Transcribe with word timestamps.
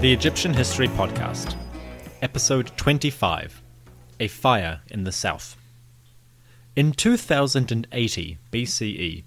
The 0.00 0.14
Egyptian 0.14 0.54
History 0.54 0.88
Podcast, 0.88 1.56
Episode 2.22 2.74
25 2.78 3.60
A 4.18 4.28
Fire 4.28 4.80
in 4.88 5.04
the 5.04 5.12
South. 5.12 5.58
In 6.74 6.92
2080 6.92 8.38
BCE, 8.50 9.24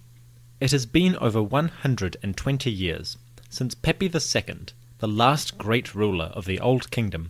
it 0.60 0.72
has 0.72 0.88
been 0.88 1.16
over 1.18 1.44
120 1.44 2.72
years 2.72 3.18
since 3.52 3.76
Pepi 3.76 4.08
II, 4.08 4.66
the 4.98 5.08
last 5.08 5.60
great 5.60 5.94
ruler 5.94 6.32
of 6.34 6.46
the 6.46 6.60
Old 6.60 6.90
Kingdom, 6.90 7.30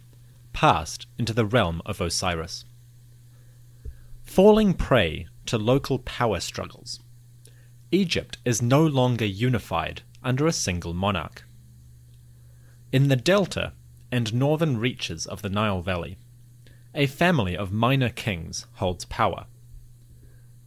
passed 0.53 1.05
into 1.19 1.33
the 1.33 1.45
realm 1.45 1.81
of 1.85 1.99
Osiris. 1.99 2.63
Falling 4.23 4.73
prey 4.73 5.27
to 5.47 5.57
local 5.57 5.99
power 5.99 6.39
struggles, 6.39 7.01
Egypt 7.91 8.37
is 8.45 8.61
no 8.61 8.85
longer 8.87 9.25
unified 9.25 10.01
under 10.23 10.47
a 10.47 10.53
single 10.53 10.93
monarch. 10.93 11.43
In 12.93 13.07
the 13.07 13.15
delta 13.15 13.73
and 14.11 14.35
northern 14.35 14.77
reaches 14.77 15.25
of 15.25 15.41
the 15.41 15.49
Nile 15.49 15.81
Valley, 15.81 16.19
a 16.93 17.07
family 17.07 17.57
of 17.57 17.71
minor 17.71 18.09
kings 18.09 18.67
holds 18.73 19.03
power. 19.05 19.47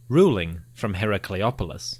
Ruling 0.09 0.59
from 0.73 0.95
Heracleopolis, 0.95 1.99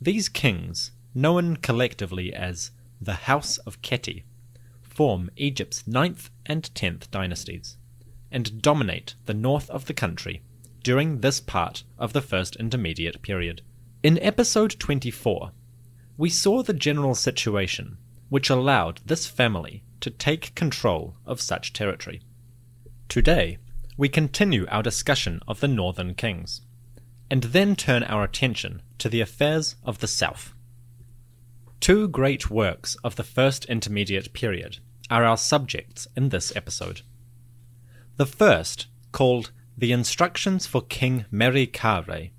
these 0.00 0.28
kings, 0.28 0.90
known 1.14 1.54
collectively 1.54 2.34
as 2.34 2.72
the 3.00 3.30
House 3.30 3.58
of 3.58 3.80
Khety, 3.80 4.24
form 4.82 5.30
Egypt's 5.36 5.86
ninth 5.86 6.30
and 6.44 6.74
tenth 6.74 7.08
dynasties, 7.12 7.76
and 8.32 8.60
dominate 8.60 9.14
the 9.26 9.34
north 9.34 9.70
of 9.70 9.84
the 9.84 9.94
country 9.94 10.42
during 10.82 11.20
this 11.20 11.38
part 11.38 11.84
of 11.96 12.12
the 12.12 12.20
First 12.20 12.56
Intermediate 12.56 13.22
Period. 13.22 13.62
In 14.02 14.18
episode 14.18 14.80
24, 14.80 15.52
we 16.16 16.28
saw 16.28 16.64
the 16.64 16.72
general 16.72 17.14
situation 17.14 17.98
which 18.30 18.48
allowed 18.48 19.00
this 19.04 19.26
family 19.26 19.82
to 20.00 20.08
take 20.10 20.54
control 20.54 21.14
of 21.26 21.40
such 21.40 21.74
territory. 21.74 22.22
Today, 23.08 23.58
we 23.98 24.08
continue 24.08 24.66
our 24.70 24.82
discussion 24.82 25.40
of 25.46 25.60
the 25.60 25.68
northern 25.68 26.14
kings, 26.14 26.62
and 27.30 27.42
then 27.42 27.76
turn 27.76 28.02
our 28.04 28.24
attention 28.24 28.80
to 28.98 29.10
the 29.10 29.20
affairs 29.20 29.76
of 29.84 29.98
the 29.98 30.06
south. 30.06 30.54
Two 31.80 32.08
great 32.08 32.50
works 32.50 32.96
of 33.04 33.16
the 33.16 33.24
First 33.24 33.64
Intermediate 33.66 34.32
Period 34.32 34.78
are 35.10 35.24
our 35.24 35.36
subjects 35.36 36.06
in 36.16 36.28
this 36.28 36.54
episode. 36.54 37.02
The 38.16 38.26
first, 38.26 38.86
called 39.12 39.50
The 39.76 39.92
Instructions 39.92 40.66
for 40.66 40.82
King 40.82 41.24
Meri 41.30 41.66
Kare, 41.66 42.30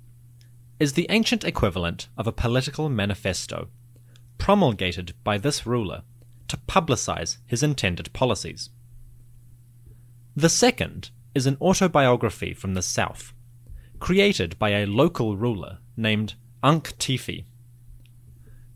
is 0.80 0.94
the 0.94 1.06
ancient 1.10 1.44
equivalent 1.44 2.08
of 2.16 2.26
a 2.26 2.32
political 2.32 2.88
manifesto 2.88 3.68
promulgated 4.42 5.14
by 5.22 5.38
this 5.38 5.64
ruler 5.64 6.02
to 6.48 6.56
publicize 6.56 7.36
his 7.46 7.62
intended 7.62 8.12
policies. 8.12 8.70
The 10.34 10.48
second 10.48 11.10
is 11.32 11.46
an 11.46 11.56
autobiography 11.60 12.52
from 12.52 12.74
the 12.74 12.82
south, 12.82 13.32
created 14.00 14.58
by 14.58 14.70
a 14.70 14.84
local 14.84 15.36
ruler 15.36 15.78
named 15.96 16.34
Ankh 16.60 16.98
Tifi. 16.98 17.44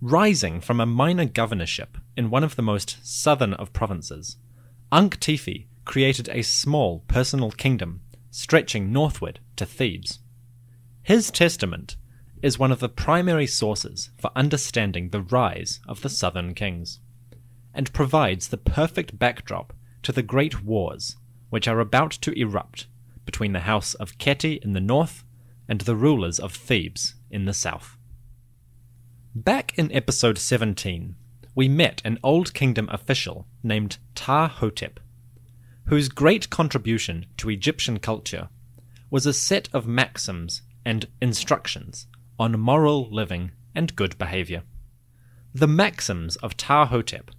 Rising 0.01 0.61
from 0.61 0.79
a 0.79 0.87
minor 0.87 1.25
governorship 1.25 1.99
in 2.17 2.31
one 2.31 2.45
of 2.45 2.55
the 2.55 2.63
most 2.63 2.99
southern 3.03 3.53
of 3.55 3.73
provinces, 3.73 4.37
Ankh 4.93 5.19
Tifi 5.19 5.67
created 5.85 6.29
a 6.29 6.43
small 6.43 7.01
personal 7.09 7.51
kingdom 7.51 8.03
stretching 8.31 8.93
northward 8.93 9.41
to 9.57 9.67
Thebes. 9.67 10.21
His 11.03 11.33
testament 11.33 11.97
is 12.47 12.61
one 12.61 12.71
of 12.71 12.79
the 12.79 12.89
primary 12.89 13.47
sources 13.47 14.11
for 14.17 14.31
understanding 14.37 15.09
the 15.09 15.21
rise 15.21 15.81
of 15.89 16.03
the 16.03 16.09
southern 16.09 16.55
kings, 16.55 17.01
and 17.75 17.93
provides 17.93 18.49
the 18.49 18.57
perfect 18.57 19.19
backdrop 19.19 19.73
to 20.01 20.13
the 20.13 20.23
great 20.23 20.63
wars 20.63 21.17
which 21.51 21.67
are 21.67 21.81
about 21.81 22.13
to 22.13 22.31
erupt 22.39 22.87
between 23.25 23.53
the 23.53 23.67
house 23.67 23.95
of 23.95 24.17
Khety 24.19 24.63
in 24.63 24.75
the 24.75 24.81
north 24.81 25.25
and 25.69 25.81
the 25.81 25.97
rulers 25.97 26.39
of 26.39 26.55
Thebes 26.55 27.17
in 27.33 27.47
the 27.47 27.53
south. 27.53 27.97
Back 29.35 29.77
in 29.77 29.91
episode 29.91 30.39
17, 30.39 31.17
we 31.57 31.69
met 31.69 32.01
an 32.05 32.17
Old 32.23 32.55
Kingdom 32.55 32.89
official 32.93 33.49
named 33.65 33.99
Ptah-hotep, 34.15 35.01
whose 35.87 36.09
great 36.09 36.49
contribution 36.49 37.27
to 37.39 37.51
Egyptian 37.51 37.99
culture 37.99 38.51
was 39.11 39.27
a 39.27 39.33
set 39.33 39.69
of 39.73 39.89
maxims 39.89 40.63
and 40.85 41.09
instructions 41.21 42.07
on 42.39 42.59
moral 42.59 43.09
living 43.11 43.53
and 43.75 43.97
good 43.97 44.17
behavior. 44.19 44.63
The 45.55 45.67
maxims 45.67 46.37
of 46.37 46.57
Ptah-hotep 46.57 47.31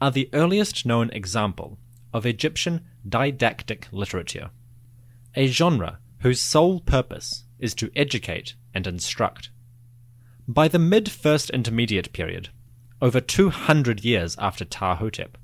are 0.00 0.10
the 0.10 0.28
earliest 0.32 0.84
known 0.84 1.10
example 1.10 1.78
of 2.12 2.26
Egyptian 2.26 2.80
didactic 3.08 3.86
literature, 3.92 4.50
a 5.34 5.46
genre 5.46 5.98
whose 6.20 6.40
sole 6.40 6.80
purpose 6.80 7.44
is 7.58 7.74
to 7.76 7.90
educate 7.94 8.54
and 8.74 8.86
instruct. 8.86 9.50
By 10.48 10.68
the 10.68 10.78
mid 10.78 11.10
First 11.10 11.50
Intermediate 11.50 12.12
Period, 12.12 12.48
over 13.00 13.20
200 13.20 14.04
years 14.04 14.36
after 14.38 14.64
Ptah-hotep, 14.64 15.38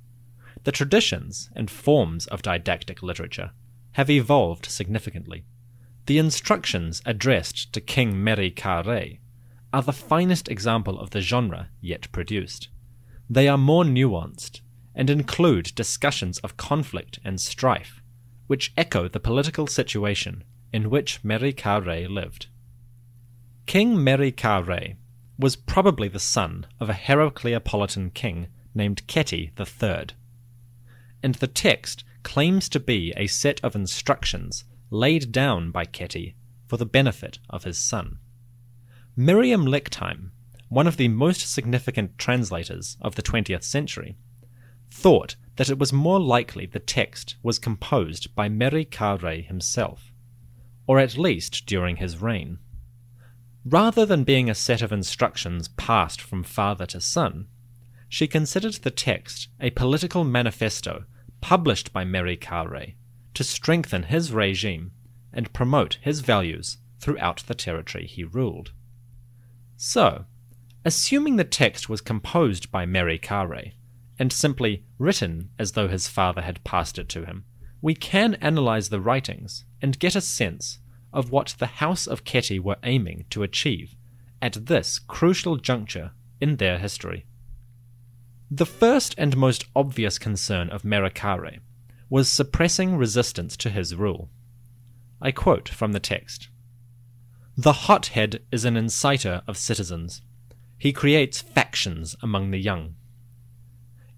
the 0.64 0.72
traditions 0.72 1.48
and 1.54 1.70
forms 1.70 2.26
of 2.26 2.42
didactic 2.42 3.02
literature 3.02 3.52
have 3.92 4.10
evolved 4.10 4.66
significantly. 4.66 5.44
The 6.06 6.18
instructions 6.18 7.02
addressed 7.04 7.72
to 7.72 7.80
King 7.80 8.22
Meri 8.22 8.52
Kare 8.52 9.18
are 9.72 9.82
the 9.82 9.92
finest 9.92 10.48
example 10.48 11.00
of 11.00 11.10
the 11.10 11.20
genre 11.20 11.70
yet 11.80 12.10
produced. 12.12 12.68
They 13.28 13.48
are 13.48 13.58
more 13.58 13.82
nuanced 13.82 14.60
and 14.94 15.10
include 15.10 15.74
discussions 15.74 16.38
of 16.38 16.56
conflict 16.56 17.18
and 17.24 17.40
strife, 17.40 18.00
which 18.46 18.72
echo 18.76 19.08
the 19.08 19.18
political 19.18 19.66
situation 19.66 20.44
in 20.72 20.90
which 20.90 21.24
Meri 21.24 21.52
Kare 21.52 22.08
lived. 22.08 22.46
King 23.66 24.02
Meri 24.02 24.30
Kare 24.30 24.94
was 25.40 25.56
probably 25.56 26.06
the 26.06 26.20
son 26.20 26.66
of 26.78 26.88
a 26.88 26.94
Heracleopolitan 26.94 28.14
king 28.14 28.46
named 28.76 29.04
Khety 29.08 29.50
III, 29.58 30.14
and 31.20 31.34
the 31.34 31.48
text 31.48 32.04
claims 32.22 32.68
to 32.68 32.78
be 32.78 33.12
a 33.16 33.26
set 33.26 33.60
of 33.64 33.74
instructions 33.74 34.64
laid 34.90 35.32
down 35.32 35.70
by 35.70 35.84
Khety 35.84 36.34
for 36.66 36.76
the 36.76 36.86
benefit 36.86 37.38
of 37.50 37.64
his 37.64 37.78
son. 37.78 38.18
Miriam 39.16 39.64
Lichtheim, 39.64 40.30
one 40.68 40.86
of 40.86 40.96
the 40.96 41.08
most 41.08 41.52
significant 41.52 42.18
translators 42.18 42.96
of 43.00 43.14
the 43.14 43.22
20th 43.22 43.62
century, 43.62 44.16
thought 44.90 45.36
that 45.56 45.70
it 45.70 45.78
was 45.78 45.92
more 45.92 46.20
likely 46.20 46.66
the 46.66 46.78
text 46.78 47.36
was 47.42 47.58
composed 47.58 48.34
by 48.34 48.48
Meri 48.48 48.84
Kare 48.84 49.42
himself, 49.42 50.12
or 50.86 50.98
at 50.98 51.16
least 51.16 51.66
during 51.66 51.96
his 51.96 52.20
reign. 52.20 52.58
Rather 53.64 54.06
than 54.06 54.22
being 54.22 54.48
a 54.48 54.54
set 54.54 54.82
of 54.82 54.92
instructions 54.92 55.68
passed 55.68 56.20
from 56.20 56.44
father 56.44 56.86
to 56.86 57.00
son, 57.00 57.48
she 58.08 58.28
considered 58.28 58.74
the 58.74 58.90
text 58.90 59.48
a 59.60 59.70
political 59.70 60.22
manifesto 60.22 61.04
published 61.40 61.92
by 61.92 62.04
Meri 62.04 62.36
Kare 62.36 62.94
to 63.36 63.44
strengthen 63.44 64.04
his 64.04 64.32
regime 64.32 64.92
and 65.30 65.52
promote 65.52 65.98
his 66.00 66.20
values 66.20 66.78
throughout 66.98 67.44
the 67.46 67.54
territory 67.54 68.06
he 68.06 68.24
ruled. 68.24 68.72
So, 69.76 70.24
assuming 70.86 71.36
the 71.36 71.44
text 71.44 71.86
was 71.86 72.00
composed 72.00 72.72
by 72.72 72.86
Kare 73.18 73.72
and 74.18 74.32
simply 74.32 74.84
written 74.98 75.50
as 75.58 75.72
though 75.72 75.86
his 75.86 76.08
father 76.08 76.40
had 76.40 76.64
passed 76.64 76.98
it 76.98 77.10
to 77.10 77.26
him, 77.26 77.44
we 77.82 77.94
can 77.94 78.34
analyze 78.36 78.88
the 78.88 79.00
writings 79.00 79.66
and 79.82 79.98
get 79.98 80.16
a 80.16 80.22
sense 80.22 80.78
of 81.12 81.30
what 81.30 81.56
the 81.58 81.66
House 81.66 82.06
of 82.06 82.24
Khety 82.24 82.58
were 82.58 82.78
aiming 82.84 83.26
to 83.30 83.42
achieve 83.42 83.94
at 84.40 84.64
this 84.64 84.98
crucial 84.98 85.56
juncture 85.56 86.12
in 86.40 86.56
their 86.56 86.78
history. 86.78 87.26
The 88.50 88.64
first 88.64 89.14
and 89.18 89.36
most 89.36 89.66
obvious 89.76 90.18
concern 90.18 90.70
of 90.70 90.86
Meri 90.86 91.10
Kare 91.10 91.60
was 92.08 92.28
suppressing 92.28 92.96
resistance 92.96 93.56
to 93.56 93.70
his 93.70 93.94
rule. 93.94 94.30
I 95.20 95.32
quote 95.32 95.68
from 95.68 95.92
the 95.92 96.00
text 96.00 96.48
The 97.56 97.72
hothead 97.72 98.42
is 98.52 98.64
an 98.64 98.74
inciter 98.74 99.42
of 99.46 99.56
citizens 99.56 100.22
he 100.78 100.92
creates 100.92 101.40
factions 101.40 102.16
among 102.22 102.50
the 102.50 102.58
young. 102.58 102.94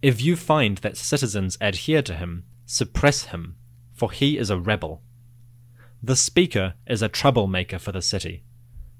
If 0.03 0.21
you 0.21 0.37
find 0.37 0.79
that 0.79 0.97
citizens 0.97 1.57
adhere 1.61 2.03
to 2.03 2.15
him, 2.15 2.45
suppress 2.67 3.27
him, 3.27 3.57
for 3.95 4.11
he 4.13 4.39
is 4.39 4.51
a 4.51 4.59
rebel. 4.59 5.03
The 6.03 6.17
speaker 6.17 6.75
is 6.87 7.03
a 7.03 7.09
troublemaker 7.09 7.79
for 7.79 7.93
the 7.93 8.03
city. 8.03 8.45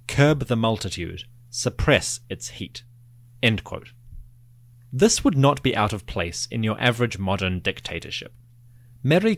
Curb 0.07 0.47
the 0.47 0.57
multitude, 0.57 1.25
suppress 1.51 2.21
its 2.29 2.49
heat. 2.51 2.83
This 4.93 5.23
would 5.23 5.37
not 5.37 5.63
be 5.63 5.77
out 5.77 5.93
of 5.93 6.07
place 6.07 6.49
in 6.51 6.63
your 6.63 6.81
average 6.81 7.19
modern 7.19 7.61
dictatorship. 7.61 8.33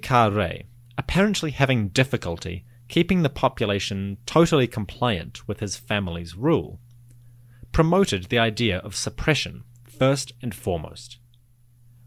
Ka 0.02 0.26
Rei, 0.26 0.66
apparently 0.96 1.50
having 1.50 1.88
difficulty 1.88 2.64
keeping 2.88 3.22
the 3.22 3.28
population 3.28 4.18
totally 4.26 4.66
compliant 4.66 5.46
with 5.46 5.60
his 5.60 5.76
family's 5.76 6.34
rule, 6.34 6.80
promoted 7.70 8.24
the 8.24 8.38
idea 8.38 8.78
of 8.78 8.96
suppression 8.96 9.62
first 9.84 10.32
and 10.42 10.54
foremost. 10.54 11.18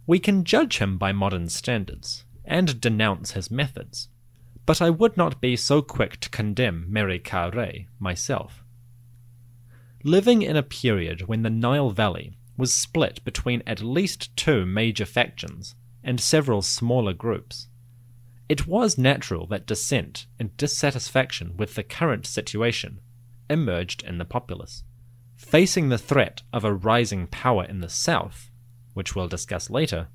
We 0.06 0.20
can 0.20 0.44
judge 0.44 0.80
him 0.80 0.98
by 0.98 1.14
modern 1.14 1.48
standards 1.48 2.26
and 2.44 2.82
denounce 2.82 3.32
his 3.32 3.50
methods, 3.50 4.10
but 4.66 4.82
I 4.82 4.90
would 4.90 5.16
not 5.16 5.40
be 5.40 5.56
so 5.56 5.82
quick 5.82 6.20
to 6.22 6.30
condemn 6.30 6.94
Ka 7.24 7.52
Rei 7.54 7.88
myself. 8.00 8.64
Living 10.04 10.42
in 10.42 10.58
a 10.58 10.64
period 10.64 11.28
when 11.28 11.44
the 11.44 11.50
Nile 11.50 11.92
Valley 11.92 12.34
was 12.58 12.74
split 12.74 13.24
between 13.24 13.64
at 13.66 13.82
least 13.82 14.36
two 14.36 14.66
major 14.66 15.06
factions 15.06 15.76
and 16.04 16.20
several 16.20 16.62
smaller 16.62 17.14
groups, 17.14 17.68
it 18.50 18.68
was 18.68 18.98
natural 18.98 19.48
that 19.48 19.66
dissent 19.66 20.28
and 20.38 20.56
dissatisfaction 20.58 21.56
with 21.58 21.76
the 21.76 21.84
current 21.84 22.26
situation 22.26 23.00
emerged 23.50 24.04
in 24.04 24.18
the 24.18 24.26
populace. 24.26 24.84
Facing 25.36 25.90
the 25.90 25.98
threat 25.98 26.42
of 26.52 26.64
a 26.64 26.74
rising 26.74 27.28
power 27.28 27.64
in 27.64 27.80
the 27.80 27.90
south, 27.90 28.52
which 28.94 29.16
we'll 29.16 29.28
discuss 29.28 29.70
later, 29.70 30.08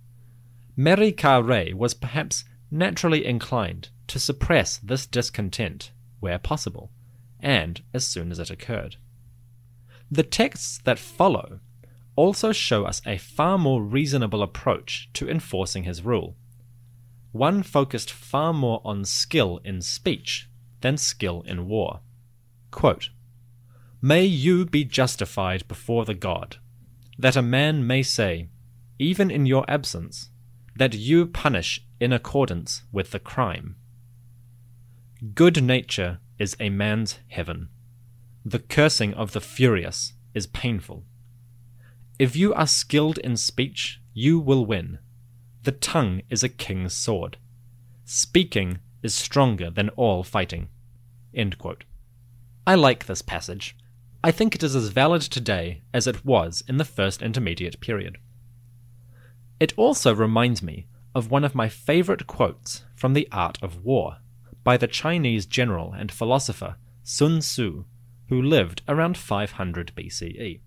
Meri 0.76 1.10
Ka 1.10 1.38
Rei 1.38 1.72
was 1.72 1.94
perhaps 1.94 2.44
naturally 2.70 3.24
inclined 3.24 3.88
to 4.06 4.20
suppress 4.20 4.78
this 4.78 5.06
discontent 5.06 5.90
where 6.20 6.38
possible, 6.38 6.90
and 7.40 7.82
as 7.92 8.06
soon 8.06 8.30
as 8.30 8.38
it 8.38 8.50
occurred. 8.50 8.96
The 10.10 10.22
texts 10.22 10.80
that 10.84 10.98
follow 10.98 11.60
also 12.18 12.50
show 12.50 12.84
us 12.84 13.00
a 13.06 13.16
far 13.16 13.56
more 13.56 13.80
reasonable 13.80 14.42
approach 14.42 15.08
to 15.12 15.30
enforcing 15.30 15.84
his 15.84 16.02
rule. 16.02 16.34
One 17.30 17.62
focused 17.62 18.10
far 18.10 18.52
more 18.52 18.80
on 18.84 19.04
skill 19.04 19.60
in 19.64 19.82
speech 19.82 20.48
than 20.80 20.96
skill 20.96 21.42
in 21.46 21.68
war. 21.68 22.00
Quote, 22.72 23.10
May 24.02 24.24
you 24.24 24.66
be 24.66 24.82
justified 24.82 25.68
before 25.68 26.04
the 26.04 26.14
God, 26.14 26.56
that 27.16 27.36
a 27.36 27.42
man 27.42 27.86
may 27.86 28.02
say, 28.02 28.48
even 28.98 29.30
in 29.30 29.46
your 29.46 29.64
absence, 29.68 30.30
that 30.74 30.94
you 30.94 31.24
punish 31.24 31.86
in 32.00 32.12
accordance 32.12 32.82
with 32.90 33.12
the 33.12 33.20
crime. 33.20 33.76
Good 35.36 35.62
nature 35.62 36.18
is 36.36 36.56
a 36.58 36.68
man's 36.68 37.20
heaven. 37.28 37.68
The 38.44 38.58
cursing 38.58 39.14
of 39.14 39.34
the 39.34 39.40
furious 39.40 40.14
is 40.34 40.48
painful. 40.48 41.04
If 42.18 42.34
you 42.34 42.52
are 42.54 42.66
skilled 42.66 43.18
in 43.18 43.36
speech, 43.36 44.00
you 44.12 44.40
will 44.40 44.66
win. 44.66 44.98
The 45.62 45.70
tongue 45.70 46.22
is 46.28 46.42
a 46.42 46.48
king's 46.48 46.92
sword. 46.92 47.36
Speaking 48.04 48.80
is 49.04 49.14
stronger 49.14 49.70
than 49.70 49.90
all 49.90 50.24
fighting. 50.24 50.68
I 52.66 52.74
like 52.74 53.06
this 53.06 53.22
passage. 53.22 53.76
I 54.24 54.32
think 54.32 54.56
it 54.56 54.64
is 54.64 54.74
as 54.74 54.88
valid 54.88 55.22
today 55.22 55.82
as 55.94 56.08
it 56.08 56.24
was 56.24 56.64
in 56.66 56.78
the 56.78 56.84
first 56.84 57.22
intermediate 57.22 57.80
period. 57.80 58.18
It 59.60 59.72
also 59.76 60.12
reminds 60.12 60.60
me 60.60 60.86
of 61.14 61.30
one 61.30 61.44
of 61.44 61.54
my 61.54 61.68
favorite 61.68 62.26
quotes 62.26 62.84
from 62.96 63.14
The 63.14 63.28
Art 63.30 63.58
of 63.62 63.84
War 63.84 64.16
by 64.64 64.76
the 64.76 64.88
Chinese 64.88 65.46
general 65.46 65.92
and 65.92 66.10
philosopher 66.10 66.76
Sun 67.04 67.40
Tzu, 67.40 67.84
who 68.28 68.42
lived 68.42 68.82
around 68.88 69.16
500 69.16 69.92
BCE. 69.96 70.60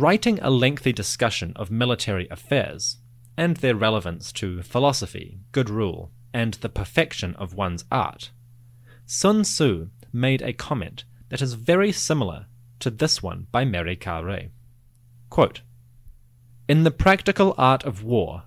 Writing 0.00 0.38
a 0.40 0.48
lengthy 0.48 0.94
discussion 0.94 1.52
of 1.56 1.70
military 1.70 2.26
affairs 2.30 2.96
and 3.36 3.58
their 3.58 3.74
relevance 3.74 4.32
to 4.32 4.62
philosophy, 4.62 5.40
good 5.52 5.68
rule, 5.68 6.10
and 6.32 6.54
the 6.54 6.70
perfection 6.70 7.34
of 7.34 7.52
one's 7.52 7.84
art, 7.92 8.30
Sun 9.04 9.42
Tzu 9.42 9.90
made 10.10 10.40
a 10.40 10.54
comment 10.54 11.04
that 11.28 11.42
is 11.42 11.52
very 11.52 11.92
similar 11.92 12.46
to 12.78 12.88
this 12.88 13.22
one 13.22 13.46
by 13.52 13.66
Ka 13.96 14.20
Rei. 14.20 14.48
Quote, 15.28 15.60
in 16.66 16.84
the 16.84 16.90
practical 16.90 17.54
art 17.58 17.84
of 17.84 18.02
war, 18.02 18.44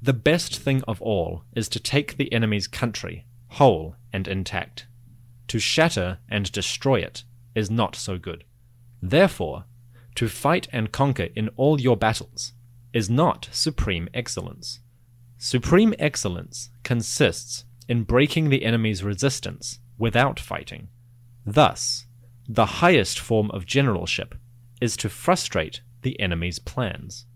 the 0.00 0.12
best 0.12 0.56
thing 0.56 0.84
of 0.86 1.02
all 1.02 1.42
is 1.52 1.68
to 1.70 1.80
take 1.80 2.16
the 2.16 2.32
enemy's 2.32 2.68
country, 2.68 3.26
whole 3.48 3.96
and 4.12 4.28
intact. 4.28 4.86
To 5.48 5.58
shatter 5.58 6.18
and 6.28 6.52
destroy 6.52 7.00
it 7.00 7.24
is 7.56 7.72
not 7.72 7.96
so 7.96 8.18
good. 8.18 8.44
Therefore, 9.02 9.64
to 10.14 10.28
fight 10.28 10.68
and 10.72 10.92
conquer 10.92 11.28
in 11.34 11.48
all 11.56 11.80
your 11.80 11.96
battles 11.96 12.52
is 12.92 13.08
not 13.08 13.48
supreme 13.52 14.08
excellence. 14.12 14.80
Supreme 15.38 15.94
excellence 15.98 16.70
consists 16.82 17.64
in 17.88 18.04
breaking 18.04 18.48
the 18.48 18.64
enemy's 18.64 19.02
resistance 19.02 19.80
without 19.98 20.38
fighting. 20.38 20.88
Thus, 21.44 22.06
the 22.48 22.66
highest 22.66 23.18
form 23.18 23.50
of 23.50 23.66
generalship 23.66 24.34
is 24.80 24.96
to 24.98 25.08
frustrate 25.08 25.80
the 26.02 26.18
enemy's 26.20 26.58
plans. 26.58 27.26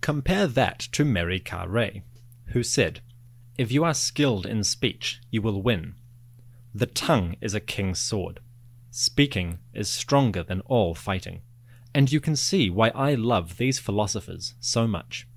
Compare 0.00 0.46
that 0.46 0.80
to 0.92 1.38
Ka 1.40 1.64
Rei, 1.68 2.02
who 2.48 2.62
said, 2.62 3.00
If 3.56 3.72
you 3.72 3.84
are 3.84 3.94
skilled 3.94 4.46
in 4.46 4.62
speech, 4.64 5.20
you 5.30 5.42
will 5.42 5.62
win. 5.62 5.94
The 6.74 6.86
tongue 6.86 7.36
is 7.40 7.54
a 7.54 7.60
king's 7.60 7.98
sword. 7.98 8.40
Speaking 8.98 9.58
is 9.74 9.90
stronger 9.90 10.42
than 10.42 10.62
all 10.62 10.94
fighting. 10.94 11.42
And 11.94 12.10
you 12.10 12.18
can 12.18 12.34
see 12.34 12.70
why 12.70 12.88
I 12.94 13.14
love 13.14 13.58
these 13.58 13.78
philosophers 13.78 14.54
so 14.58 14.86
much. 14.86 15.28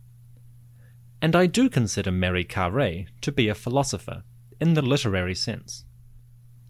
And 1.21 1.35
I 1.35 1.45
do 1.45 1.69
consider 1.69 2.09
Ka 2.45 2.67
Rei 2.67 3.07
to 3.19 3.33
be 3.33 3.49
a 3.49 3.53
philosopher, 3.53 4.23
in 4.61 4.75
the 4.75 4.81
literary 4.81 5.35
sense. 5.35 5.83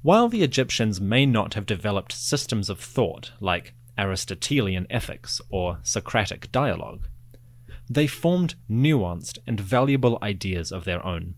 While 0.02 0.30
the 0.30 0.42
Egyptians 0.42 1.00
may 1.00 1.28
not 1.28 1.54
have 1.54 1.68
developed 1.68 2.12
systems 2.12 2.72
of 2.72 2.80
thought 2.80 3.34
like 3.40 3.76
Aristotelian 3.96 4.88
ethics 4.90 5.40
or 5.52 5.78
Socratic 5.84 6.52
dialogue. 6.52 7.08
They 7.88 8.08
formed 8.08 8.56
nuanced 8.68 9.38
and 9.46 9.60
valuable 9.60 10.18
ideas 10.24 10.72
of 10.72 10.86
their 10.86 11.06
own, 11.06 11.36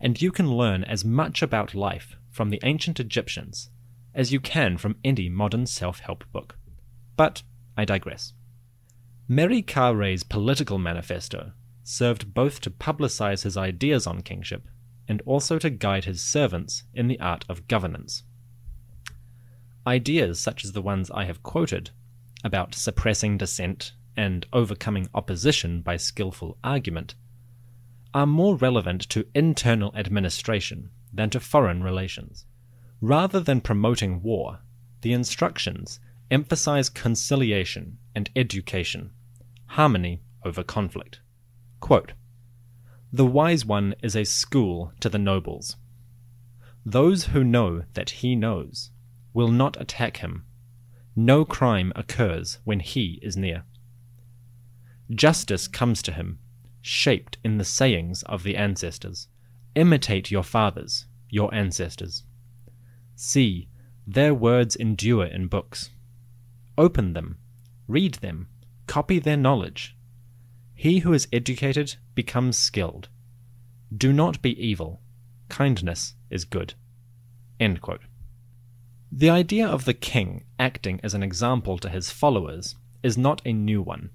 and 0.00 0.22
you 0.22 0.30
can 0.30 0.56
learn 0.56 0.84
as 0.84 1.04
much 1.04 1.42
about 1.42 1.74
life 1.74 2.14
from 2.30 2.50
the 2.50 2.60
ancient 2.62 3.00
Egyptians 3.00 3.70
as 4.14 4.32
you 4.32 4.40
can 4.40 4.76
from 4.76 4.96
any 5.04 5.28
modern 5.28 5.66
self 5.66 6.00
help 6.00 6.24
book. 6.32 6.56
But 7.16 7.42
I 7.76 7.84
digress. 7.84 8.32
Meri 9.28 9.62
Ka 9.62 9.92
political 10.28 10.78
manifesto 10.78 11.52
served 11.82 12.34
both 12.34 12.60
to 12.60 12.70
publicize 12.70 13.42
his 13.42 13.56
ideas 13.56 14.06
on 14.06 14.22
kingship 14.22 14.68
and 15.08 15.22
also 15.26 15.58
to 15.58 15.70
guide 15.70 16.04
his 16.04 16.22
servants 16.22 16.84
in 16.94 17.08
the 17.08 17.20
art 17.20 17.44
of 17.48 17.68
governance. 17.68 18.22
Ideas 19.86 20.40
such 20.40 20.64
as 20.64 20.72
the 20.72 20.82
ones 20.82 21.10
I 21.10 21.24
have 21.24 21.42
quoted 21.42 21.90
about 22.42 22.74
suppressing 22.74 23.36
dissent 23.36 23.92
and 24.16 24.46
overcoming 24.52 25.08
opposition 25.14 25.82
by 25.82 25.96
skillful 25.96 26.56
argument 26.62 27.14
are 28.14 28.26
more 28.26 28.56
relevant 28.56 29.02
to 29.10 29.26
internal 29.34 29.92
administration 29.96 30.90
than 31.12 31.30
to 31.30 31.40
foreign 31.40 31.82
relations. 31.82 32.46
Rather 33.06 33.38
than 33.38 33.60
promoting 33.60 34.22
war, 34.22 34.60
the 35.02 35.12
instructions 35.12 36.00
emphasize 36.30 36.88
conciliation 36.88 37.98
and 38.14 38.30
education, 38.34 39.10
harmony 39.66 40.22
over 40.42 40.62
conflict. 40.62 41.20
Quote, 41.80 42.12
the 43.12 43.26
wise 43.26 43.66
one 43.66 43.94
is 44.02 44.16
a 44.16 44.24
school 44.24 44.94
to 45.00 45.10
the 45.10 45.18
nobles. 45.18 45.76
Those 46.86 47.24
who 47.26 47.44
know 47.44 47.84
that 47.92 48.08
he 48.08 48.34
knows 48.34 48.90
will 49.34 49.48
not 49.50 49.78
attack 49.78 50.16
him. 50.16 50.46
No 51.14 51.44
crime 51.44 51.92
occurs 51.94 52.56
when 52.64 52.80
he 52.80 53.18
is 53.20 53.36
near. 53.36 53.64
Justice 55.10 55.68
comes 55.68 56.00
to 56.00 56.12
him, 56.12 56.38
shaped 56.80 57.36
in 57.44 57.58
the 57.58 57.66
sayings 57.66 58.22
of 58.22 58.44
the 58.44 58.56
ancestors. 58.56 59.28
Imitate 59.74 60.30
your 60.30 60.42
fathers, 60.42 61.04
your 61.28 61.54
ancestors. 61.54 62.24
See, 63.16 63.68
their 64.06 64.34
words 64.34 64.76
endure 64.76 65.24
in 65.24 65.46
books. 65.46 65.90
Open 66.76 67.12
them, 67.12 67.38
read 67.86 68.14
them, 68.14 68.48
copy 68.86 69.18
their 69.18 69.36
knowledge. 69.36 69.96
He 70.74 70.98
who 70.98 71.12
is 71.12 71.28
educated 71.32 71.96
becomes 72.14 72.58
skilled. 72.58 73.08
Do 73.96 74.12
not 74.12 74.42
be 74.42 74.60
evil. 74.60 75.00
Kindness 75.48 76.14
is 76.30 76.44
good. 76.44 76.74
The 79.12 79.30
idea 79.30 79.66
of 79.66 79.84
the 79.84 79.94
king 79.94 80.44
acting 80.58 80.98
as 81.04 81.14
an 81.14 81.22
example 81.22 81.78
to 81.78 81.88
his 81.88 82.10
followers 82.10 82.74
is 83.02 83.16
not 83.16 83.40
a 83.44 83.52
new 83.52 83.80
one. 83.80 84.10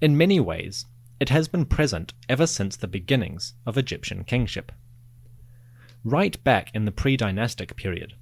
In 0.00 0.16
many 0.16 0.40
ways, 0.40 0.86
it 1.20 1.28
has 1.28 1.48
been 1.48 1.66
present 1.66 2.14
ever 2.28 2.46
since 2.46 2.76
the 2.76 2.88
beginnings 2.88 3.52
of 3.66 3.76
Egyptian 3.76 4.24
kingship. 4.24 4.72
Right 6.04 6.42
back 6.44 6.70
in 6.74 6.86
the 6.86 6.92
pre 6.92 7.18
dynastic 7.18 7.76
period, 7.76 8.14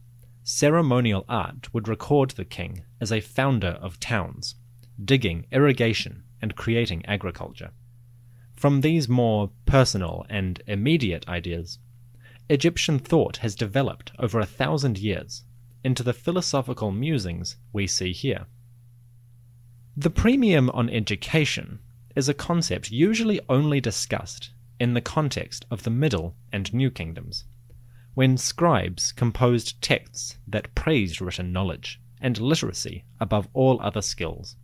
ceremonial 0.43 1.25
art 1.29 1.73
would 1.73 1.87
record 1.87 2.31
the 2.31 2.45
king 2.45 2.83
as 3.01 3.13
a 3.13 3.21
founder 3.21 3.79
of 3.81 4.01
towns, 4.01 4.57
digging 5.05 5.47
irrigation 5.53 6.25
and 6.43 6.57
creating 6.57 7.07
agriculture. 7.07 7.71
From 8.57 8.81
these 8.81 9.09
more 9.09 9.53
personal 9.65 10.27
and 10.29 10.61
immediate 10.67 11.29
ideas, 11.29 11.79
Egyptian 12.51 12.99
thought 12.99 13.37
has 13.39 13.55
developed 13.55 14.11
over 14.19 14.41
a 14.41 14.47
thousand 14.47 14.99
years 14.99 15.45
into 15.85 16.03
the 16.03 16.13
philosophical 16.13 16.91
musings 16.91 17.59
we 17.73 17.87
see 17.87 18.13
here. 18.13 18.47
The 19.97 20.11
premium 20.11 20.69
on 20.71 20.91
education 20.91 21.79
is 22.17 22.29
a 22.29 22.35
concept 22.35 22.91
usually 22.91 23.39
only 23.49 23.81
discussed 23.81 24.51
in 24.81 24.95
the 24.95 25.01
context 25.01 25.65
of 25.71 25.85
the 25.85 25.91
Middle 25.91 26.35
and 26.53 26.75
New 26.75 26.91
Kingdoms, 26.91 27.45
when 28.19 28.37
scribes 28.37 29.13
composed 29.13 29.81
texts 29.81 30.39
that 30.45 30.75
praised 30.75 31.21
written 31.21 31.53
knowledge 31.53 32.01
and 32.21 32.37
literacy 32.41 33.05
above 33.21 33.47
all 33.53 33.81
other 33.81 34.03
skills. 34.03 34.57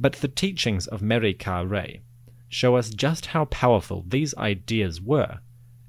But 0.00 0.14
the 0.14 0.26
teachings 0.26 0.88
of 0.88 1.00
Meri 1.00 1.32
Ka 1.32 1.60
Re 1.60 2.02
show 2.48 2.74
us 2.74 2.90
just 2.90 3.26
how 3.26 3.44
powerful 3.44 4.04
these 4.08 4.34
ideas 4.34 5.00
were, 5.00 5.38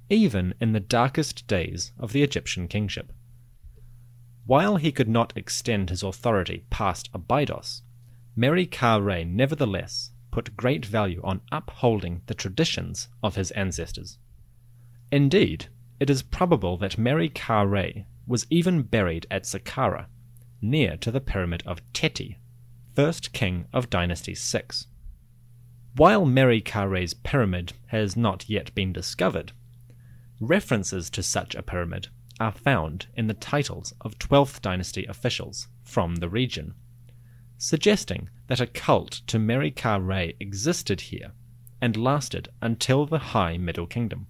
even 0.07 0.53
in 0.61 0.73
the 0.73 0.79
darkest 0.79 1.47
days 1.47 1.93
of 1.97 2.11
the 2.11 2.21
Egyptian 2.21 2.67
kingship. 2.67 3.11
While 4.45 4.75
he 4.75 4.91
could 4.91 5.09
not 5.09 5.33
extend 5.35 5.89
his 5.89 6.03
authority 6.03 6.63
past 6.69 7.09
Abydos, 7.11 7.81
Ka 8.69 8.97
Re 8.97 9.23
nevertheless 9.23 10.11
put 10.29 10.55
great 10.55 10.85
value 10.85 11.21
on 11.23 11.41
upholding 11.51 12.21
the 12.27 12.35
traditions 12.35 13.07
of 13.23 13.33
his 13.33 13.49
ancestors. 13.49 14.19
Indeed, 15.11 15.69
it 16.03 16.09
is 16.09 16.21
probable 16.21 16.77
that 16.77 16.97
Meri 16.97 17.29
Ka 17.29 17.61
Re 17.61 18.05
was 18.27 18.45
even 18.51 18.83
buried 18.83 19.25
at 19.31 19.45
Saqqara, 19.45 20.05
near 20.61 20.97
to 20.97 21.09
the 21.09 21.19
pyramid 21.19 21.63
of 21.65 21.81
Teti, 21.93 22.35
first 22.93 23.33
king 23.33 23.65
of 23.73 23.89
Dynasty 23.89 24.35
6. 24.35 24.85
While 25.95 26.25
Meri 26.25 26.61
Ka 26.61 26.83
Re's 26.83 27.15
pyramid 27.15 27.73
has 27.87 28.15
not 28.15 28.49
yet 28.49 28.75
been 28.75 28.93
discovered, 28.93 29.53
references 30.39 31.09
to 31.09 31.23
such 31.23 31.55
a 31.55 31.63
pyramid 31.63 32.09
are 32.39 32.51
found 32.51 33.07
in 33.15 33.25
the 33.25 33.33
titles 33.33 33.93
of 34.01 34.19
12th 34.19 34.61
dynasty 34.61 35.05
officials 35.05 35.69
from 35.81 36.17
the 36.17 36.29
region 36.29 36.75
suggesting 37.63 38.29
that 38.47 38.59
a 38.59 38.67
cult 38.67 39.21
to 39.25 39.39
Meri 39.39 39.71
Ka 39.71 39.95
Re 39.95 40.35
existed 40.37 40.99
here 40.99 41.31
and 41.81 41.95
lasted 41.95 42.49
until 42.61 43.05
the 43.05 43.19
High 43.19 43.57
Middle 43.57 43.87
Kingdom. 43.87 44.27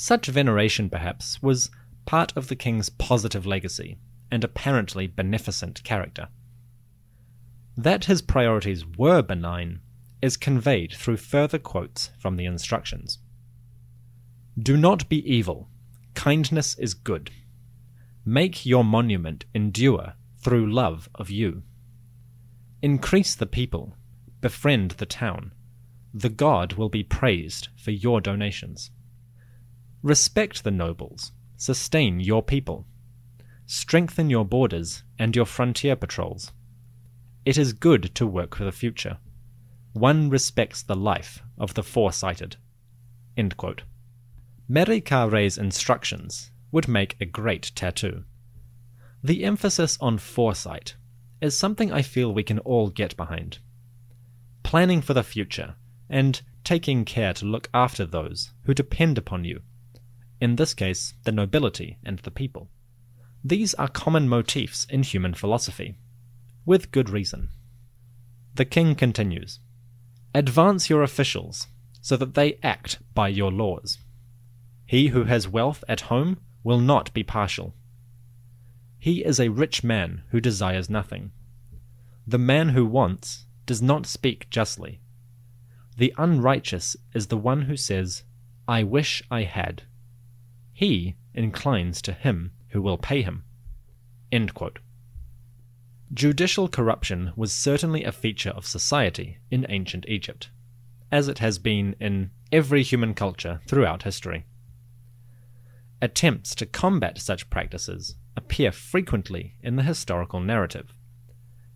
Such 0.00 0.28
veneration, 0.28 0.88
perhaps, 0.88 1.42
was 1.42 1.72
part 2.06 2.32
of 2.36 2.46
the 2.46 2.54
king's 2.54 2.88
positive 2.88 3.44
legacy 3.44 3.98
and 4.30 4.44
apparently 4.44 5.08
beneficent 5.08 5.82
character. 5.82 6.28
That 7.76 8.04
his 8.04 8.22
priorities 8.22 8.86
were 8.86 9.22
benign 9.22 9.80
is 10.22 10.36
conveyed 10.36 10.92
through 10.92 11.16
further 11.16 11.58
quotes 11.58 12.10
from 12.16 12.36
the 12.36 12.44
instructions. 12.44 13.18
Do 14.56 14.76
not 14.76 15.08
be 15.08 15.28
evil, 15.28 15.68
kindness 16.14 16.78
is 16.78 16.94
good. 16.94 17.32
Make 18.24 18.64
your 18.64 18.84
monument 18.84 19.46
endure 19.52 20.12
through 20.36 20.72
love 20.72 21.08
of 21.16 21.28
you. 21.28 21.64
Increase 22.82 23.34
the 23.34 23.46
people, 23.46 23.96
befriend 24.40 24.92
the 24.92 25.06
town. 25.06 25.50
The 26.14 26.28
god 26.28 26.74
will 26.74 26.88
be 26.88 27.02
praised 27.02 27.66
for 27.76 27.90
your 27.90 28.20
donations. 28.20 28.92
Respect 30.02 30.62
the 30.62 30.70
nobles, 30.70 31.32
sustain 31.56 32.20
your 32.20 32.42
people. 32.42 32.86
Strengthen 33.66 34.30
your 34.30 34.44
borders 34.44 35.02
and 35.18 35.34
your 35.34 35.44
frontier 35.44 35.96
patrols. 35.96 36.52
It 37.44 37.58
is 37.58 37.72
good 37.72 38.14
to 38.14 38.26
work 38.26 38.54
for 38.54 38.64
the 38.64 38.72
future. 38.72 39.18
One 39.94 40.30
respects 40.30 40.82
the 40.82 40.94
life 40.94 41.42
of 41.58 41.74
the 41.74 41.82
foresighted. 41.82 42.56
Meri 44.68 45.00
Ka 45.00 45.24
Re's 45.24 45.58
instructions 45.58 46.50
would 46.70 46.86
make 46.86 47.16
a 47.20 47.26
great 47.26 47.72
tattoo. 47.74 48.24
The 49.24 49.44
emphasis 49.44 49.98
on 50.00 50.18
foresight 50.18 50.94
is 51.40 51.58
something 51.58 51.92
I 51.92 52.02
feel 52.02 52.32
we 52.32 52.42
can 52.44 52.60
all 52.60 52.88
get 52.90 53.16
behind. 53.16 53.58
Planning 54.62 55.02
for 55.02 55.14
the 55.14 55.22
future 55.22 55.74
and 56.08 56.40
taking 56.62 57.04
care 57.04 57.32
to 57.34 57.46
look 57.46 57.68
after 57.74 58.06
those 58.06 58.52
who 58.64 58.74
depend 58.74 59.18
upon 59.18 59.44
you, 59.44 59.62
in 60.40 60.56
this 60.56 60.74
case, 60.74 61.14
the 61.24 61.32
nobility 61.32 61.98
and 62.04 62.18
the 62.20 62.30
people. 62.30 62.68
These 63.44 63.74
are 63.74 63.88
common 63.88 64.28
motifs 64.28 64.86
in 64.90 65.02
human 65.02 65.34
philosophy, 65.34 65.96
with 66.66 66.92
good 66.92 67.10
reason. 67.10 67.48
The 68.54 68.64
king 68.64 68.94
continues 68.94 69.60
Advance 70.34 70.90
your 70.90 71.02
officials 71.02 71.68
so 72.00 72.16
that 72.16 72.34
they 72.34 72.58
act 72.62 72.98
by 73.14 73.28
your 73.28 73.50
laws. 73.50 73.98
He 74.86 75.08
who 75.08 75.24
has 75.24 75.48
wealth 75.48 75.82
at 75.88 76.02
home 76.02 76.38
will 76.62 76.80
not 76.80 77.12
be 77.12 77.22
partial 77.22 77.74
he 78.98 79.24
is 79.24 79.38
a 79.38 79.48
rich 79.48 79.84
man 79.84 80.22
who 80.30 80.40
desires 80.40 80.90
nothing. 80.90 81.30
The 82.26 82.38
man 82.38 82.70
who 82.70 82.84
wants 82.84 83.46
does 83.64 83.80
not 83.80 84.06
speak 84.06 84.50
justly. 84.50 85.00
The 85.96 86.12
unrighteous 86.18 86.96
is 87.14 87.28
the 87.28 87.36
one 87.36 87.62
who 87.62 87.76
says, 87.76 88.24
I 88.66 88.82
wish 88.82 89.22
I 89.30 89.44
had. 89.44 89.84
He 90.78 91.16
inclines 91.34 92.00
to 92.02 92.12
him 92.12 92.52
who 92.68 92.80
will 92.80 92.98
pay 92.98 93.22
him. 93.22 93.42
Judicial 96.14 96.68
corruption 96.68 97.32
was 97.34 97.50
certainly 97.52 98.04
a 98.04 98.12
feature 98.12 98.50
of 98.50 98.64
society 98.64 99.38
in 99.50 99.66
ancient 99.68 100.04
Egypt, 100.06 100.50
as 101.10 101.26
it 101.26 101.40
has 101.40 101.58
been 101.58 101.96
in 101.98 102.30
every 102.52 102.84
human 102.84 103.12
culture 103.12 103.60
throughout 103.66 104.04
history. 104.04 104.44
Attempts 106.00 106.54
to 106.54 106.64
combat 106.64 107.18
such 107.18 107.50
practices 107.50 108.14
appear 108.36 108.70
frequently 108.70 109.56
in 109.60 109.74
the 109.74 109.82
historical 109.82 110.38
narrative, 110.38 110.94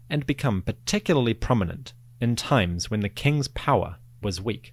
and 0.08 0.26
become 0.26 0.62
particularly 0.62 1.34
prominent 1.34 1.92
in 2.20 2.36
times 2.36 2.88
when 2.88 3.00
the 3.00 3.08
king's 3.08 3.48
power 3.48 3.96
was 4.22 4.40
weak. 4.40 4.72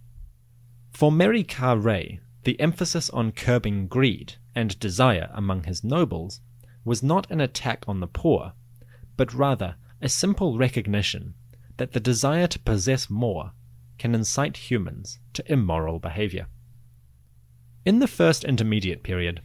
For 0.91 1.11
Re, 1.11 2.19
the 2.49 2.59
emphasis 2.59 3.11
on 3.11 3.31
curbing 3.31 3.85
greed 3.85 4.33
and 4.55 4.79
desire 4.79 5.29
among 5.35 5.65
his 5.65 5.83
nobles 5.83 6.41
was 6.83 7.03
not 7.03 7.29
an 7.29 7.39
attack 7.39 7.85
on 7.87 7.99
the 7.99 8.07
poor, 8.07 8.53
but 9.15 9.35
rather 9.35 9.75
a 10.01 10.09
simple 10.09 10.57
recognition 10.57 11.35
that 11.77 11.91
the 11.91 11.99
desire 11.99 12.47
to 12.47 12.57
possess 12.57 13.07
more 13.07 13.51
can 13.99 14.15
incite 14.15 14.71
humans 14.71 15.19
to 15.31 15.43
immoral 15.45 15.99
behavior. 15.99 16.47
In 17.85 17.99
the 17.99 18.07
first 18.07 18.43
intermediate 18.43 19.03
period, 19.03 19.41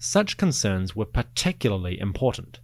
such 0.00 0.36
concerns 0.36 0.96
were 0.96 1.04
particularly 1.04 2.00
important, 2.00 2.58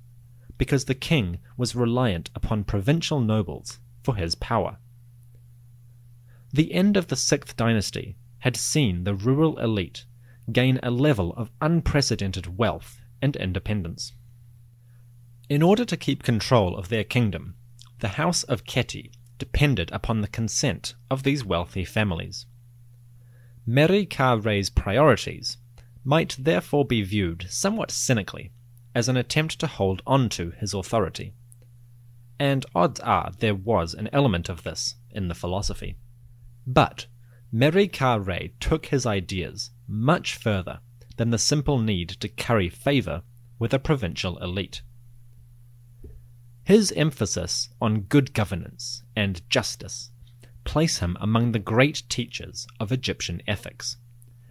because 0.59 0.87
the 0.87 0.97
king 0.97 1.39
was 1.57 1.77
reliant 1.77 2.31
upon 2.35 2.65
provincial 2.65 3.21
nobles 3.21 3.79
for 4.03 4.17
his 4.17 4.35
power. 4.35 4.79
The 6.53 6.75
end 6.75 6.97
of 6.97 7.07
the 7.07 7.17
Sixth 7.17 7.57
Dynasty 7.57 8.17
had 8.45 8.59
seen 8.59 9.05
the 9.05 9.15
rural 9.15 9.59
elite 9.59 10.05
gain 10.53 10.79
a 10.83 10.91
level 10.91 11.33
of 11.33 11.51
unprecedented 11.63 12.59
wealth 12.59 13.01
and 13.23 13.37
independence. 13.37 14.13
In 15.49 15.63
order 15.63 15.87
to 15.87 15.97
keep 15.97 16.23
control 16.23 16.77
of 16.77 16.91
their 16.91 17.05
kingdom, 17.05 17.55
the 18.01 18.21
House 18.21 18.43
of 18.43 18.67
Khety 18.67 19.13
depended 19.39 19.91
upon 19.93 20.21
the 20.21 20.29
consent 20.29 20.95
of 21.11 21.23
these 21.23 21.43
wealthy 21.43 21.87
families. 21.87 22.45
Meri 23.65 24.07
Re's 24.43 24.69
priorities 24.69 25.57
might 26.05 26.37
therefore 26.39 26.85
be 26.85 27.01
viewed 27.01 27.47
somewhat 27.49 27.91
cynically 27.91 28.53
as 28.95 29.09
an 29.09 29.17
attempt 29.17 29.59
to 29.61 29.67
hold 29.67 30.03
on 30.07 30.29
to 30.29 30.51
his 30.51 30.75
authority. 30.75 31.33
And 32.39 32.67
odds 32.75 33.01
are 33.01 33.33
there 33.39 33.55
was 33.55 33.95
an 33.95 34.11
element 34.13 34.51
of 34.51 34.65
this 34.65 34.97
in 35.11 35.29
the 35.29 35.35
philosophy. 35.35 35.97
But 36.67 37.07
Meri 37.57 37.87
Ka 37.87 38.17
Re 38.17 38.53
took 38.59 38.87
his 38.87 39.07
ideas 39.07 39.71
much 39.87 40.35
further 40.35 40.81
than 41.19 41.31
the 41.31 41.39
simple 41.39 41.79
need 41.79 42.09
to 42.09 42.29
curry 42.29 42.69
favour 42.69 43.23
with 43.61 43.73
a 43.73 43.79
provincial 43.79 44.37
elite. 44.39 44.83
His 46.65 46.91
emphasis 46.91 47.69
on 47.81 48.09
good 48.11 48.35
governance 48.35 49.05
and 49.15 49.49
justice 49.49 50.11
place 50.65 50.99
him 50.99 51.17
among 51.21 51.53
the 51.53 51.61
great 51.61 52.03
teachers 52.09 52.67
of 52.81 52.91
Egyptian 52.91 53.41
ethics 53.47 53.99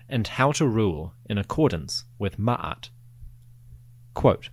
and 0.07 0.25
how 0.25 0.53
to 0.53 0.65
rule 0.65 1.13
in 1.25 1.37
accordance 1.37 2.05
with 2.17 2.39
Ma'at. 2.39 2.89
Quote, 4.13 4.49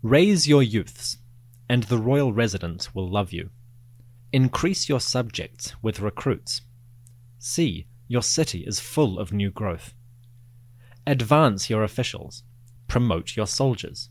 Raise 0.00 0.48
your 0.48 0.62
youths, 0.62 1.18
and 1.68 1.82
the 1.82 1.98
royal 1.98 2.32
residents 2.32 2.94
will 2.94 3.10
love 3.10 3.30
you. 3.30 3.50
Increase 4.32 4.88
your 4.88 5.00
subjects 5.00 5.74
with 5.82 6.00
recruits. 6.00 6.62
See, 7.44 7.88
your 8.06 8.22
city 8.22 8.60
is 8.60 8.78
full 8.78 9.18
of 9.18 9.32
new 9.32 9.50
growth. 9.50 9.94
Advance 11.08 11.68
your 11.68 11.82
officials. 11.82 12.44
Promote 12.86 13.36
your 13.36 13.48
soldiers. 13.48 14.10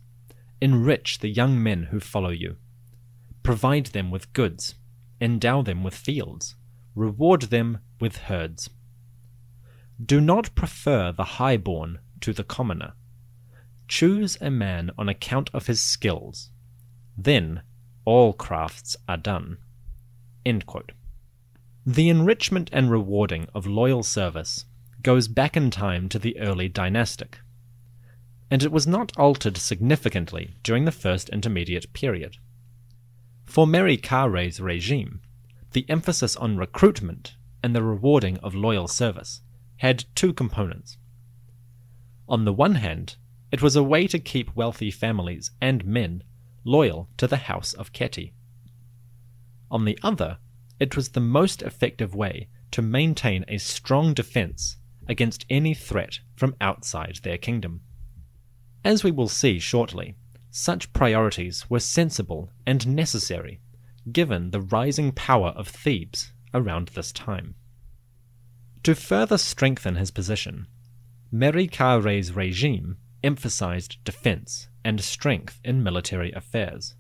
Enrich 0.60 1.20
the 1.20 1.30
young 1.30 1.64
men 1.64 1.84
who 1.84 2.02
follow 2.02 2.32
you. 2.32 2.58
Provide 3.42 3.86
them 3.88 4.12
with 4.12 4.34
goods. 4.34 4.76
Endow 5.22 5.62
them 5.62 5.82
with 5.82 5.96
fields. 5.96 6.56
Reward 6.94 7.44
them 7.44 7.78
with 8.02 8.18
herds. 8.18 8.70
Do 10.06 10.20
not 10.20 10.54
prefer 10.54 11.14
the 11.14 11.40
highborn 11.40 12.00
to 12.20 12.34
the 12.34 12.44
commoner. 12.44 12.96
Choose 13.88 14.38
a 14.42 14.52
man 14.52 14.92
on 14.98 15.08
account 15.08 15.50
of 15.54 15.68
his 15.68 15.82
skills. 15.82 16.50
Then 17.18 17.62
all 18.04 18.34
crafts 18.34 18.98
are 19.08 19.16
done. 19.16 19.58
The 21.86 22.10
enrichment 22.10 22.70
and 22.72 22.92
rewarding 22.92 23.48
of 23.56 23.66
loyal 23.66 24.04
service 24.04 24.66
goes 25.02 25.28
back 25.28 25.58
in 25.58 25.72
time 25.72 26.10
to 26.10 26.20
the 26.20 26.38
early 26.40 26.70
dynastic, 26.70 27.40
and 28.52 28.62
it 28.62 28.72
was 28.72 28.86
not 28.86 29.18
altered 29.18 29.58
significantly 29.58 30.54
during 30.62 30.86
the 30.86 30.92
first 30.92 31.30
intermediate 31.30 31.92
period. 31.94 32.38
For 33.46 33.66
Meri 33.66 33.98
Kare's 33.98 34.60
regime, 34.60 35.22
the 35.72 35.86
emphasis 35.90 36.36
on 36.36 36.56
recruitment 36.56 37.36
and 37.64 37.76
the 37.76 37.82
rewarding 37.82 38.38
of 38.38 38.54
loyal 38.54 38.88
service 38.88 39.42
had 39.78 40.06
two 40.14 40.34
components. 40.34 40.98
On 42.30 42.46
the 42.46 42.54
one 42.54 42.76
hand, 42.76 43.16
it 43.52 43.64
was 43.64 43.76
a 43.76 43.84
way 43.84 44.06
to 44.06 44.20
keep 44.20 44.56
wealthy 44.56 44.92
families 44.92 45.50
and 45.60 45.84
men 45.84 46.24
loyal 46.64 47.10
to 47.18 47.26
the 47.26 47.38
House 47.38 47.74
of 47.74 47.92
Khety. 47.92 48.34
On 49.72 49.86
the 49.86 49.98
other, 50.04 50.38
it 50.82 50.96
was 50.96 51.10
the 51.10 51.20
most 51.20 51.62
effective 51.62 52.16
way 52.16 52.50
to 52.72 52.82
maintain 52.82 53.46
a 53.48 53.60
strong 53.60 54.16
defense 54.16 54.78
against 55.08 55.46
any 55.48 55.76
threat 55.76 56.18
from 56.36 56.56
outside 56.60 57.20
their 57.22 57.38
kingdom. 57.38 57.82
As 58.84 59.04
we 59.04 59.12
will 59.12 59.28
see 59.28 59.60
shortly, 59.60 60.16
such 60.50 60.92
priorities 60.92 61.70
were 61.70 61.80
sensible 61.80 62.52
and 62.66 62.88
necessary 62.88 63.62
given 64.12 64.50
the 64.50 64.62
rising 64.62 65.12
power 65.12 65.50
of 65.50 65.68
Thebes 65.68 66.34
around 66.52 66.88
this 66.90 67.12
time. 67.12 67.54
To 68.82 68.96
further 68.96 69.38
strengthen 69.38 69.98
his 69.98 70.10
position, 70.10 70.66
Merikare's 71.32 72.34
regime 72.34 72.98
emphasized 73.24 74.04
defense 74.04 74.68
and 74.84 75.00
strength 75.00 75.60
in 75.64 75.84
military 75.84 76.32
affairs. 76.32 76.96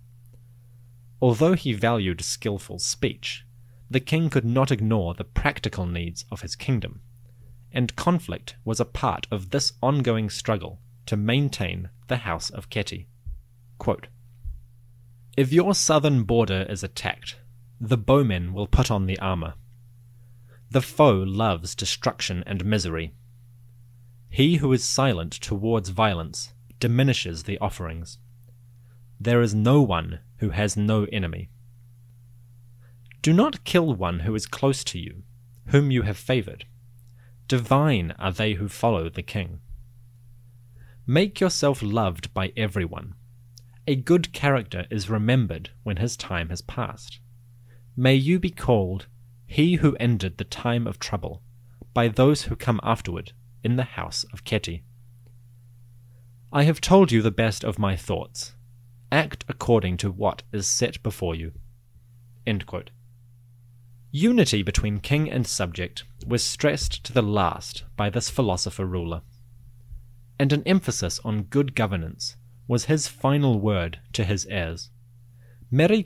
Although 1.19 1.53
he 1.53 1.73
valued 1.73 2.21
skillful 2.21 2.77
speech, 2.77 3.43
the 3.91 3.99
king 3.99 4.29
could 4.29 4.45
not 4.45 4.71
ignore 4.71 5.13
the 5.13 5.25
practical 5.25 5.85
needs 5.85 6.23
of 6.31 6.41
his 6.41 6.55
kingdom, 6.55 7.01
and 7.73 7.95
conflict 7.97 8.55
was 8.63 8.79
a 8.79 8.85
part 8.85 9.27
of 9.29 9.49
this 9.49 9.73
ongoing 9.83 10.29
struggle 10.29 10.79
to 11.05 11.17
maintain 11.17 11.89
the 12.07 12.17
House 12.17 12.49
of 12.49 12.69
Khety. 12.69 13.07
Quote, 13.77 14.07
if 15.35 15.51
your 15.51 15.75
southern 15.75 16.23
border 16.23 16.65
is 16.69 16.83
attacked, 16.83 17.37
the 17.81 17.97
bowmen 17.97 18.53
will 18.53 18.67
put 18.67 18.89
on 18.89 19.07
the 19.07 19.19
armor. 19.19 19.55
The 20.69 20.81
foe 20.81 21.17
loves 21.17 21.75
destruction 21.75 22.45
and 22.47 22.63
misery. 22.63 23.13
He 24.29 24.57
who 24.57 24.71
is 24.71 24.85
silent 24.85 25.33
towards 25.33 25.89
violence 25.89 26.53
diminishes 26.79 27.43
the 27.43 27.57
offerings. 27.59 28.19
There 29.19 29.41
is 29.41 29.53
no 29.53 29.81
one 29.81 30.19
who 30.37 30.51
has 30.51 30.77
no 30.77 31.05
enemy. 31.11 31.49
Do 33.21 33.33
not 33.33 33.63
kill 33.63 33.93
one 33.93 34.21
who 34.21 34.33
is 34.35 34.45
close 34.47 34.83
to 34.85 34.99
you, 34.99 35.23
whom 35.67 35.91
you 35.91 36.03
have 36.03 36.17
favored. 36.17 36.65
Divine 37.47 38.13
are 38.17 38.31
they 38.31 38.53
who 38.53 38.67
follow 38.67 39.09
the 39.09 39.21
king. 39.21 39.59
Make 41.05 41.39
yourself 41.39 41.81
loved 41.83 42.33
by 42.33 42.53
everyone 42.55 43.15
a 43.87 43.95
good 43.95 44.31
character 44.31 44.85
is 44.89 45.09
remembered 45.09 45.71
when 45.83 45.97
his 45.97 46.15
time 46.15 46.49
has 46.49 46.61
passed. 46.61 47.19
May 47.97 48.15
you 48.15 48.39
be 48.39 48.51
called 48.51 49.07
he 49.45 49.75
who 49.75 49.95
ended 49.97 50.37
the 50.37 50.43
time 50.43 50.87
of 50.87 50.99
trouble 50.99 51.41
by 51.93 52.07
those 52.07 52.43
who 52.43 52.55
come 52.55 52.79
afterward 52.83 53.33
in 53.63 53.75
the 53.75 53.83
house 53.83 54.23
of 54.31 54.43
Khety. 54.43 54.83
I 56.53 56.63
have 56.63 56.79
told 56.79 57.11
you 57.11 57.21
the 57.21 57.31
best 57.31 57.63
of 57.63 57.79
my 57.79 57.95
thoughts. 57.95 58.53
Act 59.11 59.43
according 59.49 59.97
to 59.97 60.11
what 60.11 60.43
is 60.53 60.67
set 60.67 61.01
before 61.03 61.35
you. 61.35 61.51
Unity 64.13 64.61
between 64.61 64.99
king 64.99 65.31
and 65.31 65.47
subject 65.47 66.03
was 66.27 66.43
stressed 66.43 67.01
to 67.05 67.13
the 67.13 67.21
last 67.21 67.85
by 67.95 68.09
this 68.09 68.29
philosopher 68.29 68.85
ruler, 68.85 69.21
and 70.37 70.51
an 70.51 70.63
emphasis 70.65 71.21
on 71.23 71.43
good 71.43 71.75
governance 71.75 72.35
was 72.67 72.85
his 72.85 73.07
final 73.07 73.57
word 73.57 73.99
to 74.11 74.25
his 74.25 74.45
heirs. 74.47 74.89
Meri 75.71 76.05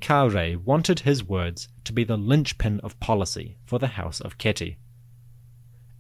wanted 0.64 1.00
his 1.00 1.24
words 1.24 1.68
to 1.84 1.92
be 1.92 2.04
the 2.04 2.18
linchpin 2.18 2.80
of 2.82 3.00
policy 3.00 3.58
for 3.66 3.80
the 3.80 3.88
House 3.88 4.22
of 4.22 4.38
Khety. 4.38 4.78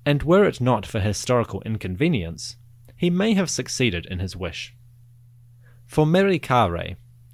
And 0.05 0.21
were 0.21 0.45
it 0.45 0.61
not 0.61 0.85
for 0.85 0.99
historical 0.99 1.63
inconvenience, 1.63 2.57
he 2.95 3.09
may 3.09 3.33
have 3.33 3.49
succeeded 3.49 4.05
in 4.05 4.19
his 4.19 4.35
wish. 4.35 4.75
For 5.87 6.05
Meri 6.05 6.39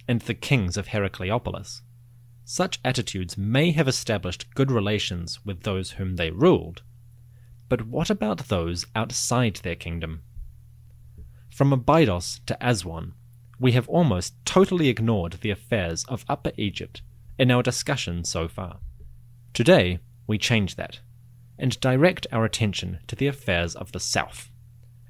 and 0.08 0.22
the 0.22 0.34
kings 0.34 0.78
of 0.78 0.88
Heracleopolis, 0.88 1.82
such 2.52 2.82
attitudes 2.84 3.38
may 3.38 3.72
have 3.72 3.88
established 3.88 4.54
good 4.56 4.70
relations 4.70 5.40
with 5.46 5.64
those 5.64 5.92
whom 5.92 6.18
they 6.18 6.30
ruled, 6.30 6.82
but 7.70 7.88
what 7.88 8.10
about 8.10 8.50
those 8.50 8.86
outside 8.94 9.56
their 9.64 9.74
kingdom? 9.74 10.22
From 11.50 11.72
Abydos 11.72 12.42
to 12.48 12.58
Aswan, 12.60 13.14
we 13.58 13.72
have 13.72 13.88
almost 13.88 14.34
totally 14.44 14.90
ignored 14.90 15.38
the 15.40 15.50
affairs 15.50 16.04
of 16.10 16.26
Upper 16.28 16.52
Egypt 16.58 17.02
in 17.40 17.50
our 17.50 17.64
discussion 17.64 18.26
so 18.26 18.50
far. 18.50 18.80
Today, 19.54 20.00
we 20.28 20.38
change 20.38 20.76
that 20.76 21.00
and 21.58 21.80
direct 21.80 22.28
our 22.34 22.44
attention 22.44 23.00
to 23.08 23.16
the 23.16 23.28
affairs 23.28 23.76
of 23.76 23.94
the 23.94 24.00
South 24.02 24.52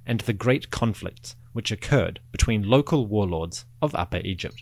and 0.05 0.19
the 0.21 0.33
great 0.33 0.69
conflicts 0.69 1.35
which 1.53 1.71
occurred 1.71 2.19
between 2.31 2.69
local 2.69 3.07
warlords 3.07 3.65
of 3.81 3.95
Upper 3.95 4.21
Egypt. 4.23 4.61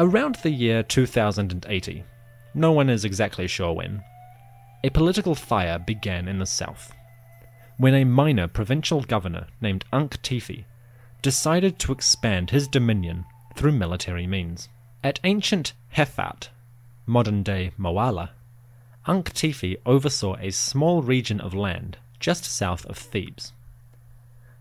Around 0.00 0.36
the 0.36 0.50
year 0.50 0.84
2080, 0.84 2.04
no 2.54 2.70
one 2.70 2.88
is 2.88 3.04
exactly 3.04 3.48
sure 3.48 3.72
when, 3.72 4.04
a 4.84 4.90
political 4.90 5.34
fire 5.34 5.76
began 5.76 6.28
in 6.28 6.38
the 6.38 6.46
south, 6.46 6.92
when 7.78 7.94
a 7.94 8.04
minor 8.04 8.46
provincial 8.46 9.00
governor 9.00 9.48
named 9.60 9.84
Ankh 9.92 10.22
Tifi 10.22 10.66
decided 11.20 11.80
to 11.80 11.90
expand 11.90 12.50
his 12.50 12.68
dominion 12.68 13.24
through 13.56 13.72
military 13.72 14.28
means. 14.28 14.68
At 15.02 15.18
ancient 15.24 15.72
Hefat, 15.96 16.50
modern 17.04 17.42
day 17.42 17.72
Moala, 17.76 18.30
Ankh 19.08 19.32
Tifi 19.34 19.78
oversaw 19.84 20.36
a 20.36 20.52
small 20.52 21.02
region 21.02 21.40
of 21.40 21.54
land 21.54 21.96
just 22.20 22.44
south 22.44 22.86
of 22.86 22.96
Thebes. 22.96 23.52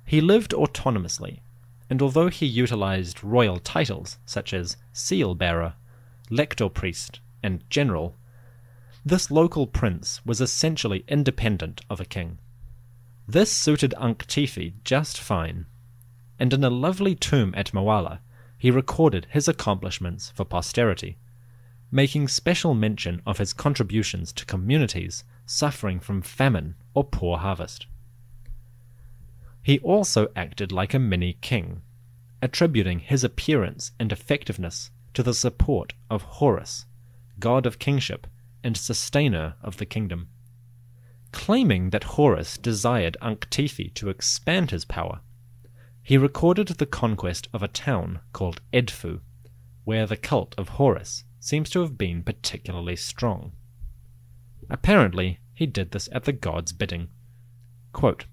He 0.03 0.19
lived 0.19 0.53
autonomously 0.53 1.41
and 1.89 2.01
although 2.01 2.29
he 2.29 2.45
utilized 2.45 3.23
royal 3.23 3.59
titles 3.59 4.17
such 4.25 4.53
as 4.53 4.77
seal 4.91 5.35
bearer, 5.35 5.73
lector 6.29 6.69
priest, 6.69 7.19
and 7.41 7.63
general, 7.69 8.15
this 9.05 9.31
local 9.31 9.65
prince 9.67 10.25
was 10.25 10.41
essentially 10.41 11.05
independent 11.07 11.81
of 11.89 12.01
a 12.01 12.05
king. 12.05 12.39
This 13.27 13.51
suited 13.51 13.93
Ankh 13.99 14.27
Tifi 14.27 14.73
just 14.83 15.19
fine, 15.19 15.65
and 16.39 16.53
in 16.53 16.63
a 16.63 16.69
lovely 16.69 17.15
tomb 17.15 17.53
at 17.55 17.71
Moala, 17.71 18.19
he 18.57 18.71
recorded 18.71 19.27
his 19.29 19.47
accomplishments 19.47 20.31
for 20.31 20.43
posterity, 20.43 21.17
making 21.91 22.27
special 22.27 22.73
mention 22.73 23.21
of 23.25 23.37
his 23.37 23.53
contributions 23.53 24.33
to 24.33 24.45
communities 24.45 25.23
suffering 25.45 25.99
from 25.99 26.21
famine 26.21 26.75
or 26.93 27.03
poor 27.03 27.37
harvest. 27.37 27.85
He 29.67 29.79
also 29.79 30.29
acted 30.33 30.71
like 30.71 30.93
a 30.93 30.97
mini 30.97 31.33
king, 31.41 31.81
attributing 32.41 32.99
his 32.99 33.25
appearance 33.25 33.91
and 33.99 34.13
effectiveness 34.13 34.91
to 35.13 35.21
the 35.21 35.33
support 35.33 35.91
of 36.09 36.21
Horus, 36.21 36.85
god 37.37 37.65
of 37.65 37.77
kingship 37.77 38.27
and 38.63 38.77
sustainer 38.77 39.55
of 39.61 39.75
the 39.75 39.85
kingdom. 39.85 40.29
Claiming 41.33 41.89
that 41.89 42.15
Horus 42.15 42.57
desired 42.57 43.17
Ankhtifi 43.21 43.93
to 43.95 44.07
expand 44.07 44.71
his 44.71 44.85
power, 44.85 45.19
he 46.01 46.17
recorded 46.17 46.69
the 46.69 46.85
conquest 46.85 47.49
of 47.51 47.61
a 47.61 47.67
town 47.67 48.21
called 48.31 48.61
Edfu, 48.71 49.19
where 49.83 50.07
the 50.07 50.15
cult 50.15 50.55
of 50.57 50.69
Horus 50.69 51.25
seems 51.41 51.69
to 51.71 51.81
have 51.81 51.97
been 51.97 52.23
particularly 52.23 52.95
strong. 52.95 53.51
Apparently, 54.69 55.39
he 55.53 55.65
did 55.65 55.91
this 55.91 56.07
at 56.13 56.23
the 56.23 56.31
god's 56.31 56.71
bidding. 56.71 57.09
Quote, 57.91 58.27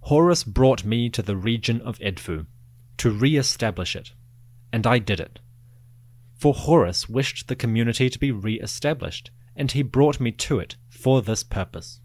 Horus 0.00 0.44
brought 0.44 0.84
me 0.84 1.10
to 1.10 1.22
the 1.22 1.36
region 1.36 1.80
of 1.82 1.98
Edfu 1.98 2.46
to 2.98 3.10
re 3.10 3.36
establish 3.36 3.94
it, 3.94 4.12
and 4.72 4.86
I 4.86 4.98
did 4.98 5.20
it. 5.20 5.38
For 6.34 6.54
Horus 6.54 7.08
wished 7.08 7.48
the 7.48 7.56
community 7.56 8.08
to 8.08 8.18
be 8.18 8.30
re 8.30 8.60
established, 8.60 9.30
and 9.56 9.72
he 9.72 9.82
brought 9.82 10.20
me 10.20 10.30
to 10.32 10.58
it 10.58 10.76
for 10.88 11.20
this 11.20 11.42
purpose. 11.42 12.00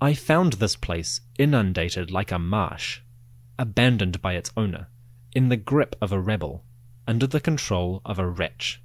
I 0.00 0.14
found 0.14 0.54
this 0.54 0.74
place 0.74 1.20
inundated 1.38 2.10
like 2.10 2.32
a 2.32 2.38
marsh, 2.38 3.00
abandoned 3.58 4.20
by 4.20 4.34
its 4.34 4.50
owner, 4.56 4.88
in 5.32 5.48
the 5.48 5.56
grip 5.56 5.94
of 6.00 6.12
a 6.12 6.20
rebel, 6.20 6.64
under 7.06 7.26
the 7.26 7.40
control 7.40 8.02
of 8.04 8.18
a 8.18 8.28
wretch. 8.28 8.82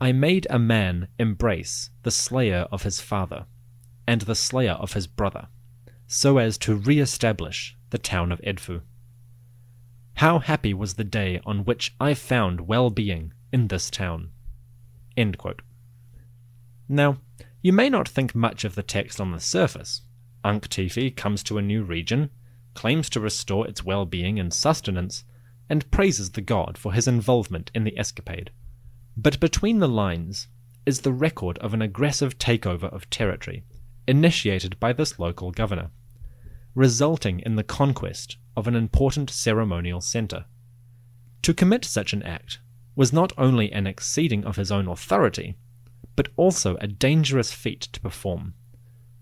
I 0.00 0.12
made 0.12 0.46
a 0.48 0.58
man 0.60 1.08
embrace 1.18 1.90
the 2.04 2.12
slayer 2.12 2.68
of 2.70 2.84
his 2.84 3.00
father, 3.00 3.46
and 4.06 4.20
the 4.22 4.36
slayer 4.36 4.74
of 4.74 4.92
his 4.92 5.08
brother, 5.08 5.48
so 6.08 6.38
as 6.38 6.56
to 6.56 6.74
re 6.74 6.98
establish 6.98 7.76
the 7.90 7.98
town 7.98 8.32
of 8.32 8.40
Edfu. 8.40 8.80
How 10.14 10.38
happy 10.38 10.74
was 10.74 10.94
the 10.94 11.04
day 11.04 11.40
on 11.44 11.64
which 11.64 11.94
I 12.00 12.14
found 12.14 12.62
well 12.62 12.90
being 12.90 13.34
in 13.52 13.68
this 13.68 13.90
town. 13.90 14.30
Now, 16.88 17.18
you 17.62 17.72
may 17.72 17.90
not 17.90 18.08
think 18.08 18.34
much 18.34 18.64
of 18.64 18.74
the 18.74 18.82
text 18.82 19.20
on 19.20 19.32
the 19.32 19.40
surface. 19.40 20.02
Ankh-Tifi 20.44 21.14
comes 21.14 21.42
to 21.44 21.58
a 21.58 21.62
new 21.62 21.82
region, 21.82 22.30
claims 22.74 23.10
to 23.10 23.20
restore 23.20 23.68
its 23.68 23.84
well 23.84 24.06
being 24.06 24.40
and 24.40 24.52
sustenance, 24.52 25.24
and 25.68 25.90
praises 25.90 26.30
the 26.30 26.40
god 26.40 26.78
for 26.78 26.94
his 26.94 27.06
involvement 27.06 27.70
in 27.74 27.84
the 27.84 27.98
escapade. 27.98 28.50
But 29.16 29.40
between 29.40 29.80
the 29.80 29.88
lines 29.88 30.48
is 30.86 31.02
the 31.02 31.12
record 31.12 31.58
of 31.58 31.74
an 31.74 31.82
aggressive 31.82 32.38
takeover 32.38 32.92
of 32.92 33.10
territory 33.10 33.64
initiated 34.06 34.80
by 34.80 34.92
this 34.94 35.18
local 35.18 35.50
governor, 35.50 35.90
resulting 36.78 37.40
in 37.40 37.56
the 37.56 37.64
conquest 37.64 38.36
of 38.56 38.68
an 38.68 38.76
important 38.76 39.28
ceremonial 39.28 40.00
centre. 40.00 40.44
To 41.42 41.52
commit 41.52 41.84
such 41.84 42.12
an 42.12 42.22
act 42.22 42.60
was 42.94 43.12
not 43.12 43.32
only 43.36 43.72
an 43.72 43.88
exceeding 43.88 44.44
of 44.44 44.54
his 44.54 44.70
own 44.70 44.86
authority, 44.86 45.56
but 46.14 46.28
also 46.36 46.76
a 46.76 46.86
dangerous 46.86 47.50
feat 47.50 47.80
to 47.80 48.00
perform, 48.00 48.54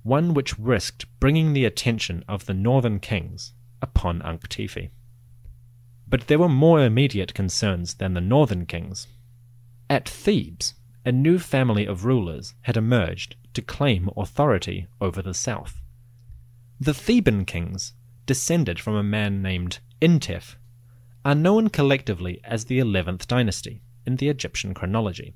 one 0.02 0.34
which 0.34 0.58
risked 0.58 1.06
bringing 1.18 1.54
the 1.54 1.64
attention 1.64 2.22
of 2.28 2.44
the 2.44 2.52
northern 2.52 3.00
kings 3.00 3.54
upon 3.80 4.20
Ankh-Tifi. 4.20 4.90
But 6.06 6.26
there 6.26 6.38
were 6.38 6.50
more 6.50 6.84
immediate 6.84 7.32
concerns 7.32 7.94
than 7.94 8.12
the 8.12 8.20
northern 8.20 8.66
kings. 8.66 9.06
At 9.88 10.06
Thebes, 10.06 10.74
a 11.06 11.12
new 11.12 11.38
family 11.38 11.86
of 11.86 12.04
rulers 12.04 12.52
had 12.62 12.76
emerged 12.76 13.36
to 13.54 13.62
claim 13.62 14.10
authority 14.14 14.88
over 15.00 15.22
the 15.22 15.32
south. 15.32 15.80
The 16.78 16.92
Theban 16.92 17.46
kings, 17.46 17.94
descended 18.26 18.78
from 18.78 18.96
a 18.96 19.02
man 19.02 19.40
named 19.40 19.78
Intef, 20.02 20.56
are 21.24 21.34
known 21.34 21.68
collectively 21.70 22.40
as 22.44 22.66
the 22.66 22.78
11th 22.78 23.26
dynasty 23.26 23.82
in 24.04 24.16
the 24.16 24.28
Egyptian 24.28 24.74
chronology. 24.74 25.34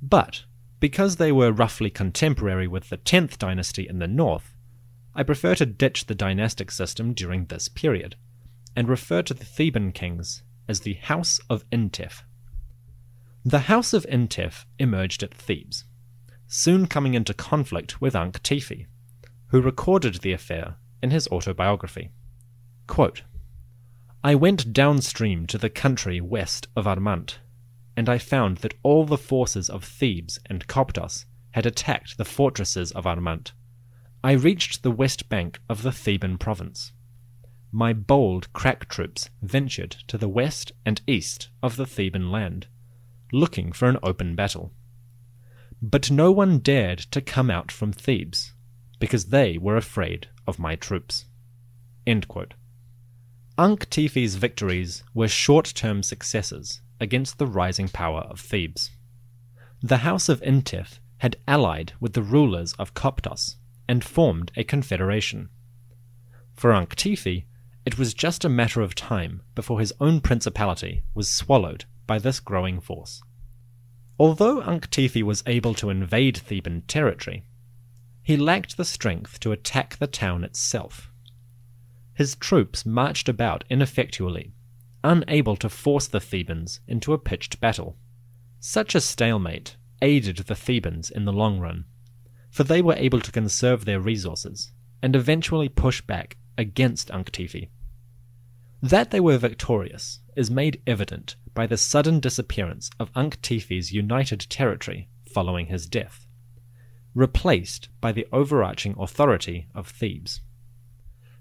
But, 0.00 0.44
because 0.80 1.16
they 1.16 1.32
were 1.32 1.52
roughly 1.52 1.90
contemporary 1.90 2.66
with 2.66 2.88
the 2.88 2.96
10th 2.96 3.36
dynasty 3.36 3.86
in 3.86 3.98
the 3.98 4.08
north, 4.08 4.56
I 5.14 5.22
prefer 5.22 5.54
to 5.56 5.66
ditch 5.66 6.06
the 6.06 6.14
dynastic 6.14 6.70
system 6.70 7.12
during 7.12 7.44
this 7.44 7.68
period, 7.68 8.16
and 8.74 8.88
refer 8.88 9.20
to 9.22 9.34
the 9.34 9.44
Theban 9.44 9.92
kings 9.92 10.42
as 10.66 10.80
the 10.80 10.94
House 10.94 11.40
of 11.50 11.68
Intef. 11.70 12.22
The 13.44 13.60
House 13.60 13.92
of 13.92 14.06
Intef 14.06 14.64
emerged 14.78 15.22
at 15.22 15.34
Thebes, 15.34 15.84
soon 16.46 16.86
coming 16.86 17.12
into 17.12 17.34
conflict 17.34 18.00
with 18.00 18.16
Ankh-Tifi, 18.16 18.86
who 19.50 19.60
recorded 19.60 20.16
the 20.16 20.32
affair 20.32 20.76
in 21.02 21.10
his 21.10 21.28
autobiography. 21.28 22.10
Quote, 22.86 23.22
I 24.22 24.34
went 24.34 24.72
downstream 24.72 25.46
to 25.46 25.58
the 25.58 25.70
country 25.70 26.20
west 26.20 26.68
of 26.76 26.86
Armant, 26.86 27.38
and 27.96 28.08
I 28.08 28.18
found 28.18 28.58
that 28.58 28.74
all 28.82 29.04
the 29.04 29.16
forces 29.16 29.70
of 29.70 29.84
Thebes 29.84 30.38
and 30.46 30.66
Coptos 30.66 31.24
had 31.52 31.66
attacked 31.66 32.18
the 32.18 32.24
fortresses 32.24 32.92
of 32.92 33.06
Armant. 33.06 33.52
I 34.22 34.32
reached 34.32 34.82
the 34.82 34.90
west 34.90 35.28
bank 35.28 35.60
of 35.68 35.82
the 35.82 35.92
Theban 35.92 36.38
province. 36.38 36.92
My 37.72 37.92
bold 37.92 38.52
crack 38.52 38.88
troops 38.88 39.30
ventured 39.42 39.92
to 40.08 40.18
the 40.18 40.28
west 40.28 40.72
and 40.84 41.00
east 41.06 41.48
of 41.62 41.76
the 41.76 41.86
Theban 41.86 42.30
land 42.30 42.66
looking 43.32 43.72
for 43.72 43.88
an 43.88 43.98
open 44.02 44.34
battle. 44.34 44.72
But 45.82 46.10
no 46.10 46.30
one 46.30 46.58
dared 46.58 46.98
to 46.98 47.20
come 47.20 47.50
out 47.50 47.72
from 47.72 47.92
Thebes, 47.92 48.52
because 49.00 49.26
they 49.26 49.58
were 49.58 49.76
afraid 49.76 50.28
of 50.46 50.60
my 50.60 50.76
troops. 50.76 51.24
Ankh-Tifi's 53.58 54.36
victories 54.36 55.02
were 55.12 55.28
short-term 55.28 56.04
successes 56.04 56.80
against 57.00 57.38
the 57.38 57.46
rising 57.46 57.88
power 57.88 58.20
of 58.20 58.38
Thebes. 58.38 58.90
The 59.82 59.98
House 59.98 60.28
of 60.28 60.40
Intef 60.42 61.00
had 61.18 61.36
allied 61.48 61.94
with 61.98 62.12
the 62.12 62.22
rulers 62.22 62.74
of 62.74 62.94
Coptos 62.94 63.56
and 63.88 64.04
formed 64.04 64.52
a 64.56 64.64
confederation. 64.64 65.48
For 66.54 66.72
Ankh-Tifi, 66.72 67.44
it 67.84 67.98
was 67.98 68.14
just 68.14 68.44
a 68.44 68.48
matter 68.48 68.82
of 68.82 68.94
time 68.94 69.42
before 69.54 69.80
his 69.80 69.92
own 70.00 70.20
principality 70.20 71.02
was 71.14 71.30
swallowed 71.30 71.86
by 72.06 72.18
this 72.18 72.40
growing 72.40 72.80
force. 72.80 73.22
Although 74.18 74.62
Ankh-Tifi 74.62 75.22
was 75.22 75.42
able 75.46 75.74
to 75.74 75.88
invade 75.88 76.36
Theban 76.36 76.82
territory, 76.82 77.44
he 78.30 78.36
lacked 78.36 78.76
the 78.76 78.84
strength 78.84 79.40
to 79.40 79.50
attack 79.50 79.96
the 79.96 80.06
town 80.06 80.44
itself. 80.44 81.10
His 82.14 82.36
troops 82.36 82.86
marched 82.86 83.28
about 83.28 83.64
ineffectually, 83.68 84.52
unable 85.02 85.56
to 85.56 85.68
force 85.68 86.06
the 86.06 86.20
Thebans 86.20 86.78
into 86.86 87.12
a 87.12 87.18
pitched 87.18 87.58
battle. 87.58 87.96
Such 88.60 88.94
a 88.94 89.00
stalemate 89.00 89.76
aided 90.00 90.36
the 90.36 90.54
Thebans 90.54 91.10
in 91.10 91.24
the 91.24 91.32
long 91.32 91.58
run, 91.58 91.86
for 92.52 92.62
they 92.62 92.80
were 92.80 92.94
able 92.94 93.20
to 93.20 93.32
conserve 93.32 93.84
their 93.84 93.98
resources 93.98 94.70
and 95.02 95.16
eventually 95.16 95.68
push 95.68 96.00
back 96.00 96.36
against 96.56 97.10
Ankh-Tifi. 97.10 97.68
That 98.80 99.10
they 99.10 99.18
were 99.18 99.38
victorious 99.38 100.20
is 100.36 100.52
made 100.52 100.80
evident 100.86 101.34
by 101.52 101.66
the 101.66 101.76
sudden 101.76 102.20
disappearance 102.20 102.90
of 103.00 103.10
Ankh-Tifi's 103.16 103.90
united 103.90 104.46
territory 104.48 105.08
following 105.34 105.66
his 105.66 105.88
death, 105.88 106.28
replaced 107.14 107.88
by 108.00 108.12
the 108.12 108.26
overarching 108.32 108.94
authority 108.98 109.66
of 109.74 109.88
Thebes. 109.88 110.40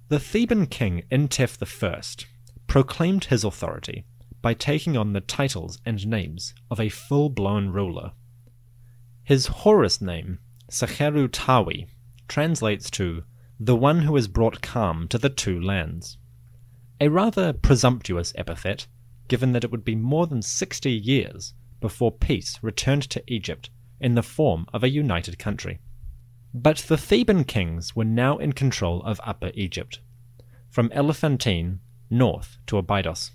The 0.07 0.19
Theban 0.19 0.67
king 0.67 1.03
Intef 1.11 1.61
I 1.83 2.25
proclaimed 2.67 3.25
his 3.25 3.43
authority 3.43 4.05
by 4.41 4.53
taking 4.53 4.97
on 4.97 5.13
the 5.13 5.21
titles 5.21 5.79
and 5.85 6.07
names 6.07 6.53
of 6.71 6.79
a 6.79 6.89
full-blown 6.89 7.69
ruler. 7.69 8.13
His 9.23 9.47
Horus 9.47 10.01
name, 10.01 10.39
Secheru 10.71 11.27
Tawi, 11.31 11.87
translates 12.27 12.89
to 12.91 13.23
the 13.59 13.75
one 13.75 14.03
who 14.03 14.15
has 14.15 14.27
brought 14.27 14.61
calm 14.61 15.07
to 15.09 15.17
the 15.17 15.29
two 15.29 15.59
lands 15.59 16.17
a 17.01 17.09
rather 17.09 17.53
presumptuous 17.53 18.33
epithet, 18.35 18.87
given 19.27 19.53
that 19.53 19.63
it 19.63 19.71
would 19.71 19.85
be 19.85 19.95
more 19.95 20.27
than 20.27 20.41
60 20.41 20.91
years 20.91 21.53
before 21.79 22.11
peace 22.11 22.59
returned 22.61 23.03
to 23.03 23.23
Egypt 23.27 23.69
in 23.99 24.15
the 24.15 24.23
form 24.23 24.65
of 24.73 24.83
a 24.83 24.89
united 24.89 25.37
country. 25.37 25.79
But 26.53 26.77
the 26.77 26.97
Theban 26.97 27.43
kings 27.43 27.95
were 27.95 28.05
now 28.05 28.37
in 28.37 28.53
control 28.53 29.03
of 29.03 29.21
Upper 29.23 29.51
Egypt, 29.53 29.99
from 30.69 30.91
Elephantine 30.93 31.79
north 32.09 32.57
to 32.67 32.77
Abydos. 32.77 33.31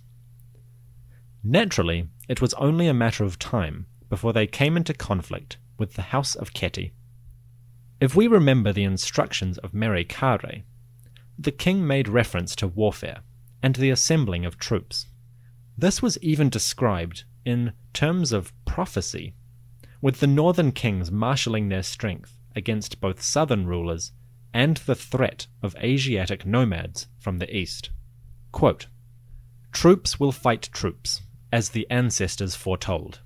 Naturally, 1.43 2.09
it 2.29 2.41
was 2.41 2.55
only 2.55 2.89
a 2.89 2.95
matter 2.95 3.25
of 3.25 3.39
time 3.39 3.87
before 4.09 4.33
they 4.33 4.47
came 4.47 4.77
into 4.77 4.95
conflict 4.95 5.59
with 5.79 5.95
the 5.95 6.03
House 6.03 6.35
of 6.35 6.53
Khety. 6.53 6.93
If 8.01 8.17
we 8.17 8.27
remember 8.27 8.73
the 8.73 8.85
instructions 8.85 9.59
of 9.59 9.73
Merikare, 9.73 10.63
the 11.39 11.53
king 11.53 11.87
made 11.87 12.09
reference 12.09 12.57
to 12.57 12.67
warfare 12.69 13.21
and 13.63 13.77
the 13.77 13.91
assembling 13.91 14.45
of 14.45 14.59
troops. 14.59 15.07
This 15.77 16.01
was 16.03 16.19
even 16.19 16.49
described 16.49 17.25
in 17.45 17.73
terms 17.93 18.33
of 18.33 18.53
prophecy, 18.65 19.35
with 20.05 20.21
the 20.21 20.27
northern 20.27 20.71
kings 20.71 21.11
marshalling 21.11 21.71
their 21.71 21.83
strength 21.83 22.37
against 22.55 23.01
both 23.01 23.23
southern 23.23 23.67
rulers 23.67 24.13
and 24.53 24.77
the 24.77 24.95
threat 24.95 25.47
of 25.63 25.75
Asiatic 25.77 26.45
nomads 26.45 27.07
from 27.17 27.39
the 27.39 27.57
east. 27.57 27.89
Quote, 28.53 28.89
Troops 29.73 30.21
will 30.21 30.31
fight 30.31 30.69
troops, 30.75 31.23
as 31.51 31.71
the 31.71 31.91
ancestors 31.91 32.55
foretold. 32.55 33.21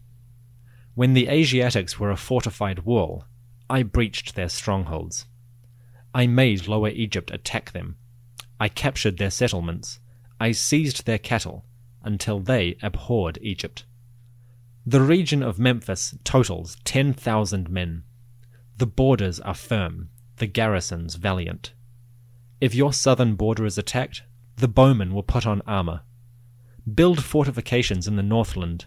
When 0.94 1.14
the 1.14 1.26
Asiatics 1.26 1.98
were 1.98 2.12
a 2.12 2.16
fortified 2.16 2.84
wall, 2.84 3.24
I 3.68 3.82
breached 3.82 4.36
their 4.36 4.48
strongholds. 4.48 5.26
I 6.14 6.28
made 6.28 6.68
Lower 6.68 6.90
Egypt 6.90 7.32
attack 7.32 7.72
them. 7.72 7.96
I 8.60 8.68
captured 8.68 9.18
their 9.18 9.32
settlements. 9.32 9.98
I 10.38 10.52
seized 10.52 11.06
their 11.06 11.18
cattle 11.18 11.64
until 12.04 12.38
they 12.38 12.76
abhorred 12.80 13.36
Egypt. 13.42 13.84
The 14.90 15.02
region 15.02 15.42
of 15.42 15.58
Memphis 15.58 16.14
totals 16.24 16.78
10,000 16.84 17.68
men. 17.68 18.04
The 18.78 18.86
borders 18.86 19.38
are 19.38 19.52
firm, 19.52 20.08
the 20.36 20.46
garrisons 20.46 21.16
valiant. 21.16 21.74
If 22.58 22.74
your 22.74 22.94
southern 22.94 23.34
border 23.34 23.66
is 23.66 23.76
attacked, 23.76 24.22
the 24.56 24.66
bowmen 24.66 25.12
will 25.12 25.22
put 25.22 25.46
on 25.46 25.60
armor. 25.66 26.04
Build 26.94 27.22
fortifications 27.22 28.08
in 28.08 28.16
the 28.16 28.22
Northland. 28.22 28.86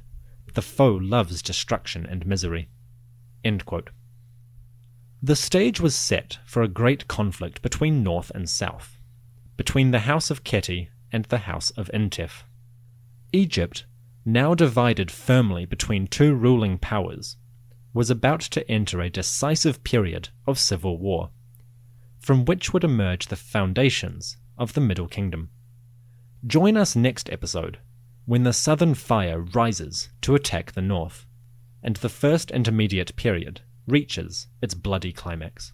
The 0.56 0.64
foe 0.64 0.96
loves 0.96 1.44
destruction 1.44 2.08
and 2.08 2.26
misery. 2.26 2.68
The 5.22 5.36
stage 5.36 5.80
was 5.80 5.94
set 5.94 6.40
for 6.48 6.64
a 6.64 6.68
great 6.68 7.08
conflict 7.08 7.62
between 7.62 8.02
North 8.02 8.32
and 8.34 8.50
South, 8.50 8.98
between 9.56 9.92
the 9.92 10.00
House 10.00 10.32
of 10.32 10.44
Khety 10.44 10.88
and 11.12 11.26
the 11.26 11.46
House 11.46 11.70
of 11.70 11.92
Intef. 11.94 12.42
Egypt, 13.32 13.86
now 14.26 14.54
divided 14.54 15.10
firmly 15.10 15.66
between 15.66 16.08
two 16.08 16.34
ruling 16.34 16.78
powers, 16.78 17.38
was 17.94 18.10
about 18.10 18.42
to 18.42 18.70
enter 18.70 19.02
a 19.02 19.10
decisive 19.10 19.84
period 19.84 20.30
of 20.48 20.60
civil 20.60 20.98
war, 20.98 21.30
from 22.20 22.46
which 22.46 22.72
would 22.72 22.84
emerge 22.84 23.28
the 23.28 23.36
foundations 23.36 24.38
of 24.58 24.74
the 24.74 24.82
Middle 24.82 25.08
Kingdom. 25.08 25.50
Join 26.46 26.78
us 26.78 26.96
next 26.96 27.30
episode 27.30 27.80
when 28.26 28.44
the 28.44 28.54
southern 28.54 28.94
fire 28.94 29.42
rises 29.42 30.10
to 30.22 30.36
attack 30.36 30.72
the 30.72 30.82
north, 30.82 31.26
and 31.84 31.96
the 31.98 32.10
first 32.10 32.52
intermediate 32.52 33.16
period 33.16 33.62
reaches 33.88 34.48
its 34.62 34.74
bloody 34.74 35.12
climax. 35.12 35.74